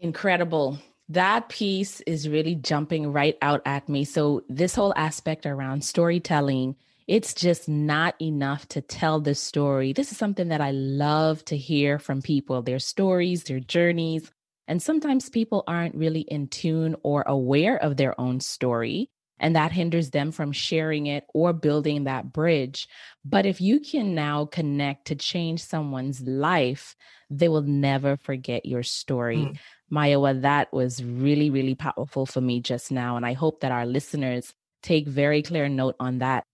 Incredible. 0.00 0.78
That 1.08 1.48
piece 1.48 2.00
is 2.02 2.28
really 2.28 2.56
jumping 2.56 3.12
right 3.12 3.38
out 3.40 3.62
at 3.64 3.88
me. 3.88 4.04
So, 4.04 4.42
this 4.48 4.74
whole 4.74 4.92
aspect 4.96 5.46
around 5.46 5.84
storytelling, 5.84 6.74
it's 7.06 7.34
just 7.34 7.68
not 7.68 8.14
enough 8.20 8.66
to 8.68 8.80
tell 8.80 9.20
the 9.20 9.34
story. 9.34 9.92
This 9.92 10.10
is 10.10 10.18
something 10.18 10.48
that 10.48 10.60
I 10.60 10.72
love 10.72 11.44
to 11.46 11.56
hear 11.56 11.98
from 11.98 12.22
people 12.22 12.62
their 12.62 12.78
stories, 12.78 13.44
their 13.44 13.60
journeys. 13.60 14.30
And 14.68 14.82
sometimes 14.82 15.28
people 15.28 15.62
aren't 15.68 15.94
really 15.94 16.22
in 16.22 16.48
tune 16.48 16.96
or 17.02 17.22
aware 17.26 17.76
of 17.76 17.96
their 17.96 18.20
own 18.20 18.40
story 18.40 19.10
and 19.38 19.54
that 19.54 19.72
hinders 19.72 20.10
them 20.10 20.32
from 20.32 20.52
sharing 20.52 21.06
it 21.06 21.24
or 21.34 21.52
building 21.52 22.04
that 22.04 22.32
bridge. 22.32 22.88
But 23.24 23.46
if 23.46 23.60
you 23.60 23.80
can 23.80 24.14
now 24.14 24.46
connect 24.46 25.06
to 25.06 25.14
change 25.14 25.62
someone's 25.62 26.22
life, 26.22 26.96
they 27.30 27.48
will 27.48 27.62
never 27.62 28.16
forget 28.16 28.64
your 28.64 28.82
story. 28.82 29.38
Mm. 29.38 29.58
Mayowa, 29.92 30.42
that 30.42 30.72
was 30.72 31.04
really, 31.04 31.50
really 31.50 31.74
powerful 31.74 32.26
for 32.26 32.40
me 32.40 32.60
just 32.60 32.90
now. 32.90 33.16
And 33.16 33.26
I 33.26 33.34
hope 33.34 33.60
that 33.60 33.72
our 33.72 33.86
listeners 33.86 34.52
take 34.82 35.06
very 35.06 35.42
clear 35.42 35.68
note 35.68 35.96
on 36.00 36.18
that. 36.18 36.44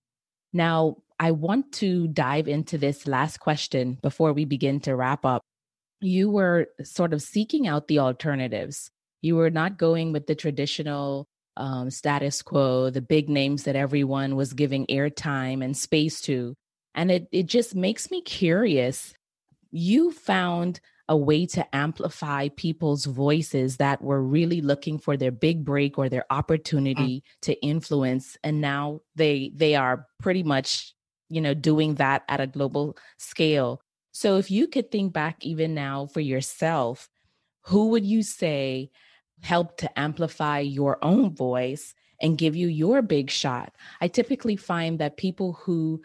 Now, 0.52 0.96
I 1.18 1.30
want 1.30 1.72
to 1.74 2.08
dive 2.08 2.48
into 2.48 2.78
this 2.78 3.06
last 3.06 3.38
question 3.38 3.98
before 4.02 4.32
we 4.32 4.44
begin 4.44 4.80
to 4.80 4.96
wrap 4.96 5.24
up. 5.24 5.42
You 6.00 6.30
were 6.30 6.66
sort 6.82 7.12
of 7.12 7.22
seeking 7.22 7.66
out 7.68 7.86
the 7.86 8.00
alternatives. 8.00 8.90
You 9.20 9.36
were 9.36 9.50
not 9.50 9.78
going 9.78 10.12
with 10.12 10.26
the 10.26 10.34
traditional 10.34 11.28
um, 11.56 11.90
status 11.90 12.42
quo, 12.42 12.90
the 12.90 13.00
big 13.00 13.28
names 13.28 13.64
that 13.64 13.76
everyone 13.76 14.36
was 14.36 14.52
giving 14.52 14.86
airtime 14.86 15.64
and 15.64 15.76
space 15.76 16.20
to. 16.22 16.54
And 16.94 17.10
it, 17.10 17.28
it 17.30 17.46
just 17.46 17.74
makes 17.74 18.10
me 18.10 18.20
curious. 18.20 19.14
You 19.70 20.10
found 20.10 20.80
a 21.12 21.16
way 21.16 21.44
to 21.44 21.76
amplify 21.76 22.48
people's 22.56 23.04
voices 23.04 23.76
that 23.76 24.00
were 24.00 24.22
really 24.22 24.62
looking 24.62 24.98
for 24.98 25.14
their 25.14 25.30
big 25.30 25.62
break 25.62 25.98
or 25.98 26.08
their 26.08 26.24
opportunity 26.30 27.20
mm. 27.20 27.40
to 27.42 27.60
influence 27.62 28.38
and 28.42 28.62
now 28.62 28.98
they 29.14 29.52
they 29.54 29.74
are 29.74 30.06
pretty 30.20 30.42
much 30.42 30.94
you 31.28 31.40
know 31.40 31.52
doing 31.52 31.96
that 31.96 32.22
at 32.30 32.40
a 32.40 32.46
global 32.46 32.96
scale 33.18 33.82
so 34.12 34.38
if 34.38 34.50
you 34.50 34.66
could 34.66 34.90
think 34.90 35.12
back 35.12 35.36
even 35.44 35.74
now 35.74 36.06
for 36.06 36.20
yourself 36.20 37.10
who 37.60 37.88
would 37.88 38.06
you 38.06 38.22
say 38.22 38.90
helped 39.42 39.80
to 39.80 39.98
amplify 39.98 40.60
your 40.60 40.96
own 41.04 41.34
voice 41.34 41.94
and 42.22 42.38
give 42.38 42.56
you 42.56 42.68
your 42.68 43.02
big 43.02 43.28
shot. 43.28 43.74
I 44.00 44.08
typically 44.08 44.56
find 44.56 44.98
that 45.00 45.16
people 45.16 45.54
who 45.54 46.00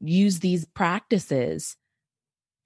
use 0.00 0.40
these 0.40 0.66
practices, 0.66 1.76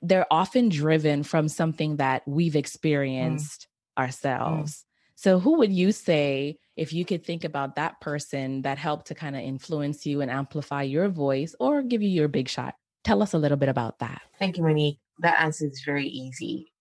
they're 0.05 0.27
often 0.31 0.69
driven 0.69 1.23
from 1.23 1.49
something 1.49 1.97
that 1.97 2.23
we've 2.27 2.53
mm. 2.53 2.57
experienced 2.57 3.67
mm. 3.99 4.03
ourselves. 4.03 4.73
Mm. 4.73 4.85
So, 5.17 5.38
who 5.38 5.59
would 5.59 5.73
you 5.73 5.93
say, 5.93 6.59
if 6.77 6.93
you 6.93 7.05
could 7.05 7.25
think 7.25 7.45
about 7.45 7.77
that 7.77 8.01
person 8.01 8.62
that 8.62 8.79
helped 8.79 9.07
to 9.07 9.14
kind 9.14 9.37
of 9.37 9.43
influence 9.43 10.05
you 10.05 10.21
and 10.21 10.31
amplify 10.31 10.83
your 10.83 11.09
voice 11.09 11.55
or 11.59 11.83
give 11.83 12.03
you 12.03 12.09
your 12.09 12.29
big 12.29 12.49
shot? 12.49 12.75
Tell 13.05 13.23
us 13.23 13.33
a 13.33 13.38
little 13.38 13.57
bit 13.57 13.69
about 13.69 14.01
that. 14.01 14.23
Thank 14.38 14.57
you, 14.57 14.64
Monique. 14.64 14.99
That 15.21 15.40
answer 15.40 15.67
is 15.67 15.83
very 15.85 16.09
easy. 16.09 16.73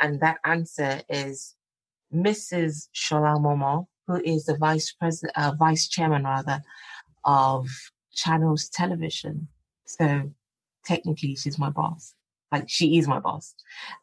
And 0.00 0.20
that 0.20 0.38
answer 0.44 1.02
is 1.08 1.54
Mrs. 2.14 2.88
Shola 2.94 3.38
Momoh, 3.38 3.86
who 4.06 4.20
is 4.24 4.46
the 4.46 4.56
vice 4.56 4.92
president, 4.92 5.36
uh, 5.36 5.52
vice 5.58 5.88
chairman 5.88 6.24
rather, 6.24 6.62
of 7.24 7.68
Channels 8.14 8.68
Television. 8.68 9.48
So 9.84 10.32
technically, 10.84 11.36
she's 11.36 11.58
my 11.58 11.70
boss. 11.70 12.14
Like 12.50 12.64
she 12.68 12.98
is 12.98 13.06
my 13.06 13.20
boss. 13.20 13.54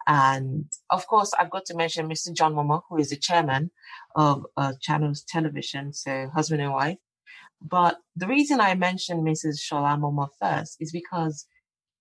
And 0.08 0.66
of 0.90 1.08
course, 1.08 1.32
I've 1.38 1.50
got 1.50 1.66
to 1.66 1.76
mention 1.76 2.08
Mr. 2.08 2.34
John 2.34 2.54
Momoh, 2.54 2.84
who 2.90 2.98
is 2.98 3.10
the 3.10 3.16
chairman 3.16 3.72
of 4.16 4.46
uh, 4.56 4.74
Channels 4.82 5.24
Television, 5.24 5.94
so 5.94 6.30
husband 6.34 6.62
and 6.62 6.72
wife. 6.72 6.98
But 7.62 7.98
the 8.16 8.28
reason 8.28 8.60
I 8.60 8.76
mentioned 8.76 9.26
Mrs. 9.26 9.60
Shola 9.60 10.00
Momoh 10.00 10.30
first 10.40 10.78
is 10.80 10.92
because 10.92 11.48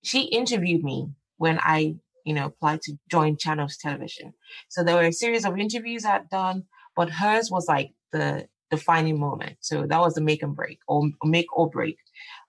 she 0.02 0.24
interviewed 0.24 0.84
me 0.84 1.08
when 1.38 1.58
I 1.62 1.96
you 2.24 2.32
know, 2.34 2.46
apply 2.46 2.78
to 2.82 2.98
join 3.10 3.36
Channels 3.36 3.76
Television. 3.76 4.32
So 4.68 4.82
there 4.82 4.96
were 4.96 5.02
a 5.02 5.12
series 5.12 5.44
of 5.44 5.58
interviews 5.58 6.04
I'd 6.04 6.28
done, 6.30 6.64
but 6.96 7.10
hers 7.10 7.50
was 7.50 7.68
like 7.68 7.92
the 8.12 8.48
defining 8.70 9.20
moment. 9.20 9.58
So 9.60 9.86
that 9.86 10.00
was 10.00 10.14
the 10.14 10.20
make 10.20 10.42
and 10.42 10.56
break 10.56 10.78
or 10.88 11.10
make 11.22 11.56
or 11.56 11.68
break. 11.68 11.98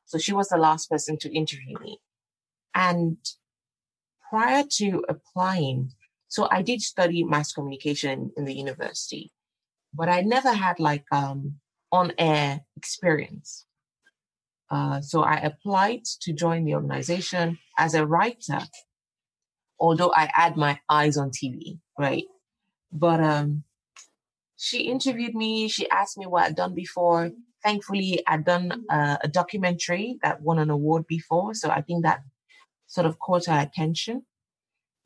So 0.05 0.17
she 0.17 0.33
was 0.33 0.47
the 0.47 0.57
last 0.57 0.89
person 0.89 1.17
to 1.19 1.35
interview 1.35 1.77
me. 1.81 1.99
And 2.73 3.17
prior 4.35 4.65
to 4.69 5.01
applying, 5.07 5.89
so 6.27 6.49
I 6.51 6.61
did 6.61 6.81
study 6.81 7.23
mass 7.23 7.53
communication 7.53 8.31
in 8.35 8.43
the 8.43 8.53
university, 8.53 9.31
but 9.93 10.09
I 10.09 10.19
never 10.35 10.51
had 10.51 10.77
like 10.77 11.05
um 11.09 11.55
on 11.89 12.11
air 12.17 12.59
experience. 12.75 13.65
Uh, 14.69 14.99
so 14.99 15.21
I 15.21 15.37
applied 15.37 16.03
to 16.23 16.33
join 16.33 16.65
the 16.65 16.75
organization 16.75 17.59
as 17.77 17.93
a 17.93 18.05
writer, 18.05 18.59
although 19.79 20.11
I 20.13 20.29
had 20.33 20.57
my 20.57 20.79
eyes 20.89 21.15
on 21.15 21.29
TV, 21.29 21.79
right? 21.97 22.25
But 22.91 23.21
um, 23.21 23.63
she 24.57 24.79
interviewed 24.95 25.35
me. 25.35 25.69
She 25.69 25.89
asked 25.89 26.17
me 26.17 26.25
what 26.25 26.43
I'd 26.43 26.57
done 26.57 26.73
before. 26.73 27.31
Thankfully, 27.63 28.21
I'd 28.27 28.43
done 28.43 28.83
uh, 28.89 29.17
a 29.23 29.29
documentary 29.29 30.19
that 30.23 30.41
won 30.41 30.59
an 30.59 30.69
award 30.69 31.07
before, 31.07 31.53
so 31.53 31.69
I 31.69 31.81
think 31.81 32.03
that 32.03 32.19
sort 32.87 33.07
of 33.07 33.19
caught 33.19 33.49
our 33.49 33.61
attention. 33.61 34.25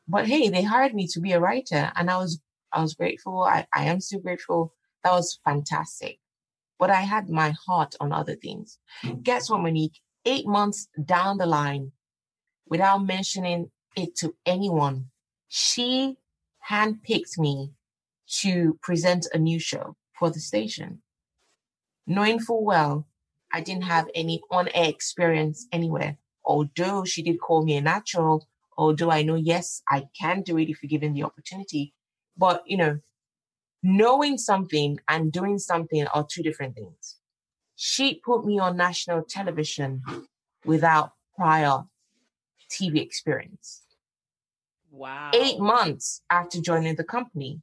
But 0.08 0.28
hey, 0.28 0.50
they 0.50 0.64
hired 0.64 0.94
me 0.94 1.08
to 1.08 1.20
be 1.20 1.34
a 1.34 1.40
writer, 1.40 1.92
and 1.96 2.10
I 2.10 2.18
was 2.18 2.42
I 2.72 2.82
was 2.82 2.94
grateful. 2.94 3.42
I, 3.42 3.68
I 3.74 3.86
am 3.86 4.00
still 4.00 4.20
grateful. 4.20 4.74
That 5.04 5.12
was 5.12 5.40
fantastic. 5.46 6.20
But 6.78 6.90
I 6.90 7.02
had 7.02 7.30
my 7.30 7.54
heart 7.68 7.96
on 8.00 8.14
other 8.14 8.36
things. 8.36 8.80
Mm. 9.04 9.24
Guess 9.24 9.50
what, 9.50 9.62
Monique? 9.62 10.00
Eight 10.26 10.48
months 10.48 10.88
down 11.04 11.38
the 11.38 11.46
line, 11.46 11.92
without 12.68 13.00
mentioning 13.00 13.72
it 13.96 14.16
to 14.18 14.36
anyone, 14.46 15.10
she 15.48 16.18
handpicked 16.70 17.38
me 17.38 17.72
to 18.42 18.78
present 18.82 19.28
a 19.34 19.38
new 19.38 19.60
show 19.60 19.96
for 20.18 20.30
the 20.30 20.40
station, 20.40 21.02
knowing 22.06 22.40
full 22.40 22.64
well 22.64 23.08
I 23.52 23.62
didn't 23.62 23.84
have 23.84 24.08
any 24.14 24.42
on 24.52 24.70
air 24.70 24.90
experience 24.90 25.68
anywhere. 25.72 26.18
Although 26.46 27.06
she 27.06 27.22
did 27.22 27.40
call 27.40 27.64
me 27.64 27.78
a 27.78 27.82
natural, 27.82 28.48
although 28.78 29.12
I 29.12 29.24
know, 29.24 29.36
yes, 29.36 29.82
I 29.90 30.08
can 30.20 30.42
do 30.42 30.58
it 30.58 30.70
if 30.70 30.82
you're 30.82 30.90
given 30.90 31.14
the 31.14 31.24
opportunity. 31.24 31.94
But, 32.38 32.64
you 32.66 32.78
know, 32.78 33.00
knowing 33.84 34.38
something 34.38 35.00
and 35.08 35.32
doing 35.32 35.58
something 35.58 36.06
are 36.08 36.26
two 36.30 36.44
different 36.44 36.76
things. 36.76 37.18
She 37.76 38.16
put 38.16 38.46
me 38.46 38.60
on 38.60 38.78
national 38.78 39.24
television 39.24 40.02
without 40.66 41.14
prior 41.36 41.84
TV 42.70 43.02
experience. 43.02 43.84
Wow. 44.92 45.32
Eight 45.34 45.60
months 45.60 46.22
after 46.30 46.60
joining 46.60 46.96
the 46.96 47.04
company 47.04 47.62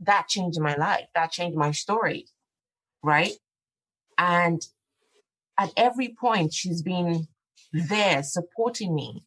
that 0.00 0.28
changed 0.28 0.60
my 0.60 0.74
life. 0.74 1.06
That 1.14 1.30
changed 1.32 1.56
my 1.56 1.70
story. 1.70 2.26
Right. 3.02 3.32
And 4.18 4.66
at 5.58 5.72
every 5.76 6.08
point, 6.08 6.52
she's 6.52 6.82
been 6.82 7.28
there 7.72 8.22
supporting 8.22 8.94
me. 8.94 9.24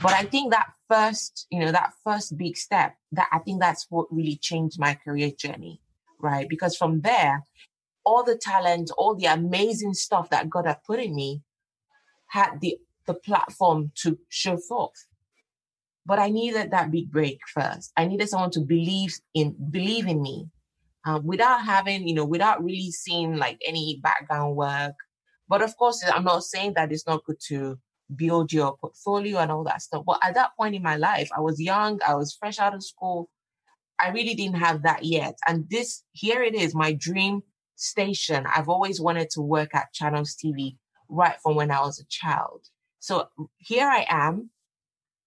But 0.00 0.12
I 0.12 0.24
think 0.24 0.52
that 0.52 0.68
first, 0.88 1.46
you 1.50 1.60
know, 1.60 1.72
that 1.72 1.92
first 2.04 2.36
big 2.36 2.56
step, 2.56 2.94
that 3.12 3.28
I 3.32 3.38
think 3.38 3.60
that's 3.60 3.86
what 3.90 4.06
really 4.10 4.36
changed 4.36 4.78
my 4.78 4.94
career 4.94 5.30
journey. 5.30 5.80
Right. 6.18 6.48
Because 6.48 6.76
from 6.76 7.02
there, 7.02 7.44
all 8.04 8.22
the 8.24 8.36
talent, 8.36 8.90
all 8.96 9.14
the 9.14 9.26
amazing 9.26 9.94
stuff 9.94 10.30
that 10.30 10.48
God 10.48 10.66
had 10.66 10.82
put 10.84 11.00
in 11.00 11.14
me 11.14 11.42
had 12.28 12.60
the, 12.60 12.78
the 13.06 13.14
platform 13.14 13.92
to 13.96 14.18
show 14.28 14.56
forth. 14.56 15.06
But 16.06 16.20
I 16.20 16.30
needed 16.30 16.70
that 16.70 16.92
big 16.92 17.10
break 17.10 17.40
first. 17.52 17.92
I 17.96 18.06
needed 18.06 18.28
someone 18.28 18.52
to 18.52 18.60
believe 18.60 19.18
in 19.34 19.56
believe 19.70 20.06
in 20.06 20.22
me, 20.22 20.48
um, 21.04 21.26
without 21.26 21.64
having 21.64 22.06
you 22.06 22.14
know 22.14 22.24
without 22.24 22.62
really 22.62 22.92
seeing 22.92 23.36
like 23.36 23.60
any 23.66 23.98
background 24.02 24.54
work. 24.54 24.94
But 25.48 25.62
of 25.62 25.76
course, 25.76 26.04
I'm 26.04 26.24
not 26.24 26.44
saying 26.44 26.74
that 26.74 26.92
it's 26.92 27.06
not 27.06 27.24
good 27.24 27.40
to 27.48 27.78
build 28.14 28.52
your 28.52 28.76
portfolio 28.76 29.38
and 29.38 29.50
all 29.50 29.64
that 29.64 29.82
stuff. 29.82 30.04
But 30.06 30.20
at 30.22 30.34
that 30.34 30.50
point 30.56 30.74
in 30.74 30.82
my 30.82 30.96
life, 30.96 31.28
I 31.36 31.40
was 31.40 31.60
young. 31.60 32.00
I 32.06 32.14
was 32.14 32.34
fresh 32.34 32.58
out 32.58 32.74
of 32.74 32.84
school. 32.84 33.30
I 34.00 34.10
really 34.10 34.34
didn't 34.34 34.56
have 34.56 34.82
that 34.82 35.04
yet. 35.04 35.36
And 35.48 35.68
this 35.70 36.04
here 36.12 36.42
it 36.42 36.54
is, 36.54 36.74
my 36.74 36.92
dream 36.92 37.42
station. 37.76 38.46
I've 38.54 38.68
always 38.68 39.00
wanted 39.00 39.30
to 39.30 39.40
work 39.40 39.74
at 39.74 39.92
Channels 39.92 40.36
TV 40.36 40.76
right 41.08 41.36
from 41.42 41.54
when 41.54 41.70
I 41.70 41.80
was 41.80 42.00
a 42.00 42.06
child. 42.08 42.62
So 42.98 43.28
here 43.58 43.86
I 43.86 44.06
am 44.08 44.50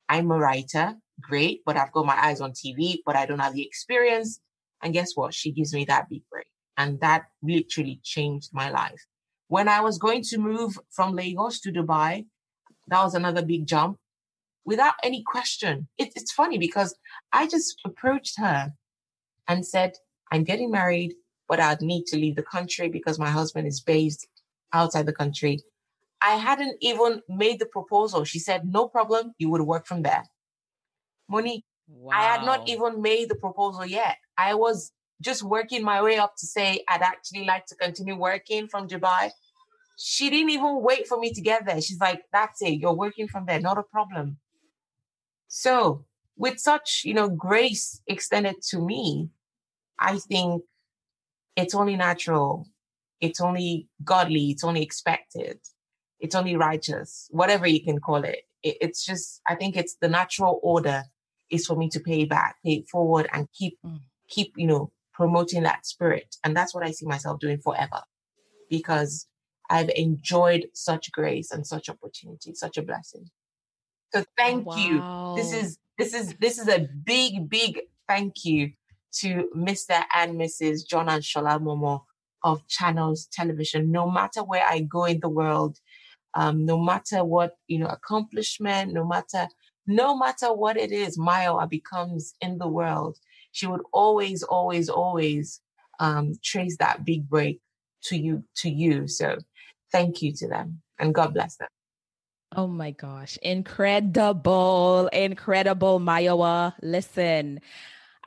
I'm 0.09 0.31
a 0.31 0.37
writer, 0.39 0.95
great, 1.21 1.61
but 1.65 1.77
I've 1.77 1.91
got 1.91 2.05
my 2.05 2.19
eyes 2.19 2.41
on 2.41 2.51
TV, 2.51 2.97
but 3.05 3.15
I 3.15 3.27
don't 3.27 3.39
have 3.39 3.53
the 3.53 3.65
experience. 3.65 4.41
And 4.81 4.91
guess 4.91 5.11
what? 5.15 5.35
She 5.35 5.51
gives 5.51 5.71
me 5.71 5.85
that 5.85 6.09
big 6.09 6.23
break. 6.31 6.47
And 6.77 6.99
that 7.01 7.25
literally 7.43 7.99
changed 8.03 8.49
my 8.51 8.71
life. 8.71 9.05
When 9.49 9.67
I 9.67 9.81
was 9.81 9.97
going 9.97 10.21
to 10.29 10.37
move 10.37 10.79
from 10.91 11.15
Lagos 11.15 11.59
to 11.61 11.71
Dubai, 11.71 12.27
that 12.87 13.03
was 13.03 13.15
another 13.15 13.41
big 13.41 13.65
jump 13.65 13.97
without 14.63 14.93
any 15.03 15.23
question. 15.23 15.87
It, 15.97 16.13
it's 16.15 16.31
funny 16.31 16.59
because 16.59 16.95
I 17.33 17.47
just 17.47 17.81
approached 17.83 18.37
her 18.37 18.73
and 19.47 19.65
said, 19.65 19.93
I'm 20.31 20.43
getting 20.43 20.69
married, 20.69 21.15
but 21.47 21.59
I'd 21.59 21.81
need 21.81 22.05
to 22.07 22.15
leave 22.15 22.35
the 22.35 22.43
country 22.43 22.89
because 22.89 23.17
my 23.17 23.31
husband 23.31 23.67
is 23.67 23.81
based 23.81 24.27
outside 24.71 25.07
the 25.07 25.13
country. 25.13 25.63
I 26.21 26.35
hadn't 26.35 26.77
even 26.81 27.23
made 27.27 27.57
the 27.59 27.65
proposal. 27.65 28.25
She 28.25 28.37
said, 28.37 28.71
no 28.71 28.87
problem, 28.87 29.33
you 29.39 29.49
would 29.49 29.61
work 29.61 29.87
from 29.87 30.03
there. 30.03 30.25
Monique, 31.27 31.65
wow. 31.87 32.15
I 32.15 32.21
had 32.21 32.45
not 32.45 32.69
even 32.69 33.01
made 33.01 33.29
the 33.29 33.35
proposal 33.35 33.83
yet. 33.83 34.17
I 34.37 34.53
was 34.53 34.91
just 35.21 35.43
working 35.43 35.83
my 35.83 36.01
way 36.01 36.17
up 36.17 36.35
to 36.37 36.47
say 36.47 36.83
I'd 36.87 37.01
actually 37.01 37.45
like 37.45 37.65
to 37.67 37.75
continue 37.75 38.15
working 38.15 38.67
from 38.67 38.87
Dubai. 38.87 39.31
She 39.97 40.29
didn't 40.29 40.51
even 40.51 40.81
wait 40.81 41.07
for 41.07 41.19
me 41.19 41.33
to 41.33 41.41
get 41.41 41.65
there. 41.65 41.81
She's 41.81 41.99
like, 41.99 42.21
that's 42.31 42.61
it, 42.61 42.79
you're 42.79 42.93
working 42.93 43.27
from 43.27 43.45
there, 43.45 43.59
not 43.59 43.77
a 43.77 43.83
problem. 43.83 44.37
So 45.47 46.05
with 46.37 46.59
such, 46.59 47.01
you 47.03 47.13
know, 47.13 47.29
grace 47.29 48.01
extended 48.07 48.61
to 48.69 48.79
me, 48.79 49.29
I 49.99 50.17
think 50.17 50.63
it's 51.57 51.75
only 51.75 51.97
natural, 51.97 52.67
it's 53.19 53.41
only 53.41 53.89
godly, 54.05 54.51
it's 54.51 54.63
only 54.63 54.81
expected 54.81 55.59
it's 56.19 56.35
only 56.35 56.55
righteous, 56.55 57.27
whatever 57.31 57.67
you 57.67 57.83
can 57.83 57.99
call 57.99 58.23
it. 58.23 58.39
it. 58.63 58.77
It's 58.81 59.05
just, 59.05 59.41
I 59.47 59.55
think 59.55 59.75
it's 59.75 59.95
the 60.01 60.09
natural 60.09 60.59
order 60.61 61.03
is 61.49 61.65
for 61.65 61.75
me 61.75 61.89
to 61.89 61.99
pay 61.99 62.25
back, 62.25 62.57
pay 62.63 62.73
it 62.73 62.89
forward 62.89 63.27
and 63.33 63.47
keep, 63.53 63.77
mm. 63.85 63.99
keep, 64.27 64.53
you 64.55 64.67
know, 64.67 64.91
promoting 65.19 65.63
that 65.63 65.85
spirit. 65.85 66.37
And 66.45 66.55
that's 66.55 66.73
what 66.73 66.85
I 66.85 66.91
see 66.91 67.05
myself 67.05 67.41
doing 67.41 67.59
forever 67.59 68.01
because 68.69 69.27
I've 69.69 69.89
enjoyed 69.89 70.67
such 70.73 71.11
grace 71.11 71.51
and 71.51 71.67
such 71.67 71.89
opportunity, 71.89 72.53
such 72.55 72.77
a 72.77 72.81
blessing. 72.81 73.25
So 74.13 74.23
thank 74.37 74.65
wow. 74.65 74.77
you. 74.77 75.35
This 75.35 75.51
is, 75.51 75.77
this 75.97 76.13
is, 76.13 76.35
this 76.39 76.57
is 76.57 76.69
a 76.69 76.87
big, 77.03 77.49
big 77.49 77.81
thank 78.07 78.45
you 78.45 78.71
to 79.15 79.49
Mr. 79.53 80.01
and 80.15 80.39
Mrs. 80.39 80.87
John 80.87 81.09
and 81.09 81.21
Shola 81.21 81.61
Momoh 81.61 82.03
of 82.45 82.65
Channels 82.69 83.27
Television. 83.29 83.91
No 83.91 84.09
matter 84.09 84.41
where 84.41 84.65
I 84.65 84.79
go 84.79 85.03
in 85.03 85.19
the 85.19 85.27
world, 85.27 85.79
um, 86.33 86.65
no 86.65 86.79
matter 86.79 87.25
what 87.25 87.57
you 87.67 87.79
know 87.79 87.87
accomplishment 87.87 88.93
no 88.93 89.03
matter 89.03 89.47
no 89.87 90.15
matter 90.15 90.53
what 90.53 90.77
it 90.77 90.91
is 90.91 91.17
Mayowa 91.17 91.67
becomes 91.67 92.35
in 92.39 92.59
the 92.59 92.67
world 92.67 93.17
she 93.51 93.67
would 93.67 93.81
always 93.93 94.43
always 94.43 94.89
always 94.89 95.61
um, 95.99 96.33
trace 96.43 96.77
that 96.77 97.05
big 97.05 97.27
break 97.29 97.59
to 98.03 98.17
you 98.17 98.43
to 98.55 98.69
you 98.69 99.07
so 99.07 99.37
thank 99.91 100.21
you 100.21 100.31
to 100.33 100.47
them 100.47 100.81
and 100.99 101.13
god 101.13 101.33
bless 101.33 101.57
them 101.57 101.69
Oh 102.55 102.65
my 102.65 102.89
gosh. 102.91 103.37
Incredible. 103.43 105.07
Incredible, 105.13 105.99
Mayowa. 105.99 106.73
Listen, 106.81 107.61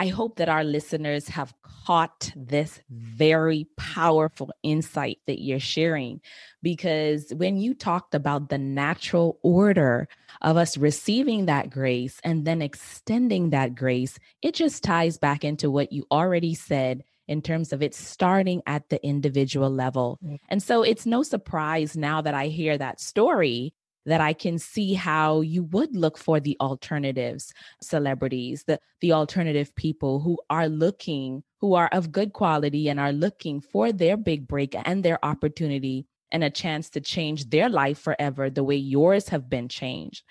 I 0.02 0.08
hope 0.08 0.34
that 0.38 0.48
our 0.48 0.64
listeners 0.64 1.28
have 1.28 1.54
caught 1.62 2.32
this 2.34 2.80
very 2.90 3.68
powerful 3.76 4.50
insight 4.64 5.18
that 5.28 5.40
you're 5.40 5.60
sharing. 5.60 6.20
Because 6.60 7.32
when 7.36 7.56
you 7.56 7.72
talked 7.72 8.12
about 8.12 8.48
the 8.48 8.58
natural 8.58 9.38
order 9.44 10.08
of 10.40 10.56
us 10.56 10.76
receiving 10.76 11.46
that 11.46 11.70
grace 11.70 12.18
and 12.24 12.44
then 12.44 12.62
extending 12.62 13.50
that 13.50 13.76
grace, 13.76 14.18
it 14.42 14.56
just 14.56 14.82
ties 14.82 15.18
back 15.18 15.44
into 15.44 15.70
what 15.70 15.92
you 15.92 16.04
already 16.10 16.56
said 16.56 17.04
in 17.28 17.40
terms 17.40 17.72
of 17.72 17.80
it 17.80 17.94
starting 17.94 18.60
at 18.66 18.88
the 18.88 19.00
individual 19.06 19.70
level. 19.70 20.18
Mm-hmm. 20.24 20.34
And 20.48 20.60
so 20.60 20.82
it's 20.82 21.06
no 21.06 21.22
surprise 21.22 21.96
now 21.96 22.20
that 22.22 22.34
I 22.34 22.48
hear 22.48 22.76
that 22.76 23.00
story 23.00 23.72
that 24.06 24.20
I 24.20 24.32
can 24.32 24.58
see 24.58 24.94
how 24.94 25.40
you 25.40 25.64
would 25.64 25.94
look 25.94 26.18
for 26.18 26.40
the 26.40 26.56
alternatives, 26.60 27.52
celebrities, 27.80 28.64
the, 28.66 28.80
the 29.00 29.12
alternative 29.12 29.74
people 29.76 30.20
who 30.20 30.38
are 30.50 30.68
looking, 30.68 31.42
who 31.60 31.74
are 31.74 31.88
of 31.92 32.12
good 32.12 32.32
quality 32.32 32.88
and 32.88 32.98
are 32.98 33.12
looking 33.12 33.60
for 33.60 33.92
their 33.92 34.16
big 34.16 34.48
break 34.48 34.74
and 34.84 35.04
their 35.04 35.24
opportunity 35.24 36.06
and 36.32 36.42
a 36.42 36.50
chance 36.50 36.90
to 36.90 37.00
change 37.00 37.50
their 37.50 37.68
life 37.68 37.98
forever 37.98 38.50
the 38.50 38.64
way 38.64 38.76
yours 38.76 39.28
have 39.28 39.48
been 39.48 39.68
changed. 39.68 40.24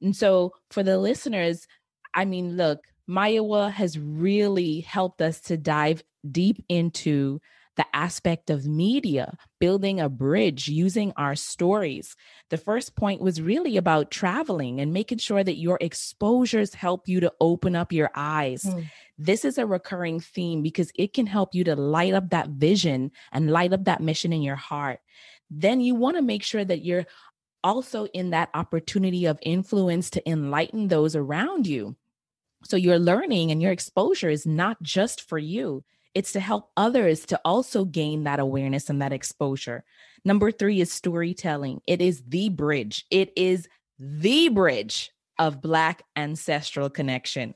And 0.00 0.16
so 0.16 0.52
for 0.70 0.82
the 0.82 0.98
listeners, 0.98 1.66
I 2.14 2.24
mean, 2.24 2.56
look, 2.56 2.80
Mayowa 3.08 3.70
has 3.72 3.98
really 3.98 4.80
helped 4.80 5.20
us 5.20 5.40
to 5.42 5.56
dive 5.56 6.02
deep 6.30 6.64
into 6.68 7.40
the 7.80 7.96
aspect 7.96 8.50
of 8.50 8.66
media, 8.66 9.38
building 9.58 10.00
a 10.00 10.08
bridge 10.10 10.68
using 10.68 11.14
our 11.16 11.34
stories. 11.34 12.14
The 12.50 12.58
first 12.58 12.94
point 12.94 13.22
was 13.22 13.40
really 13.40 13.78
about 13.78 14.10
traveling 14.10 14.80
and 14.80 14.92
making 14.92 15.16
sure 15.16 15.42
that 15.42 15.56
your 15.56 15.78
exposures 15.80 16.74
help 16.74 17.08
you 17.08 17.20
to 17.20 17.32
open 17.40 17.74
up 17.74 17.90
your 17.90 18.10
eyes. 18.14 18.64
Mm. 18.64 18.84
This 19.16 19.46
is 19.46 19.56
a 19.56 19.64
recurring 19.64 20.20
theme 20.20 20.60
because 20.60 20.92
it 20.94 21.14
can 21.14 21.24
help 21.24 21.54
you 21.54 21.64
to 21.64 21.74
light 21.74 22.12
up 22.12 22.28
that 22.28 22.50
vision 22.50 23.12
and 23.32 23.50
light 23.50 23.72
up 23.72 23.86
that 23.86 24.02
mission 24.02 24.30
in 24.30 24.42
your 24.42 24.56
heart. 24.56 25.00
Then 25.50 25.80
you 25.80 25.94
want 25.94 26.18
to 26.18 26.22
make 26.22 26.42
sure 26.42 26.66
that 26.66 26.84
you're 26.84 27.06
also 27.64 28.04
in 28.12 28.28
that 28.28 28.50
opportunity 28.52 29.24
of 29.24 29.38
influence 29.40 30.10
to 30.10 30.30
enlighten 30.30 30.88
those 30.88 31.16
around 31.16 31.66
you. 31.66 31.96
So 32.62 32.76
your 32.76 32.98
learning 32.98 33.50
and 33.50 33.62
your 33.62 33.72
exposure 33.72 34.28
is 34.28 34.44
not 34.44 34.82
just 34.82 35.26
for 35.26 35.38
you. 35.38 35.82
It's 36.14 36.32
to 36.32 36.40
help 36.40 36.70
others 36.76 37.24
to 37.26 37.40
also 37.44 37.84
gain 37.84 38.24
that 38.24 38.40
awareness 38.40 38.90
and 38.90 39.00
that 39.02 39.12
exposure. 39.12 39.84
Number 40.24 40.50
three 40.50 40.80
is 40.80 40.92
storytelling. 40.92 41.80
It 41.86 42.00
is 42.00 42.22
the 42.26 42.48
bridge. 42.48 43.06
It 43.10 43.32
is 43.36 43.68
the 43.98 44.48
bridge 44.48 45.10
of 45.38 45.62
Black 45.62 46.02
ancestral 46.16 46.90
connection. 46.90 47.54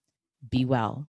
be 0.51 0.65
well. 0.65 1.07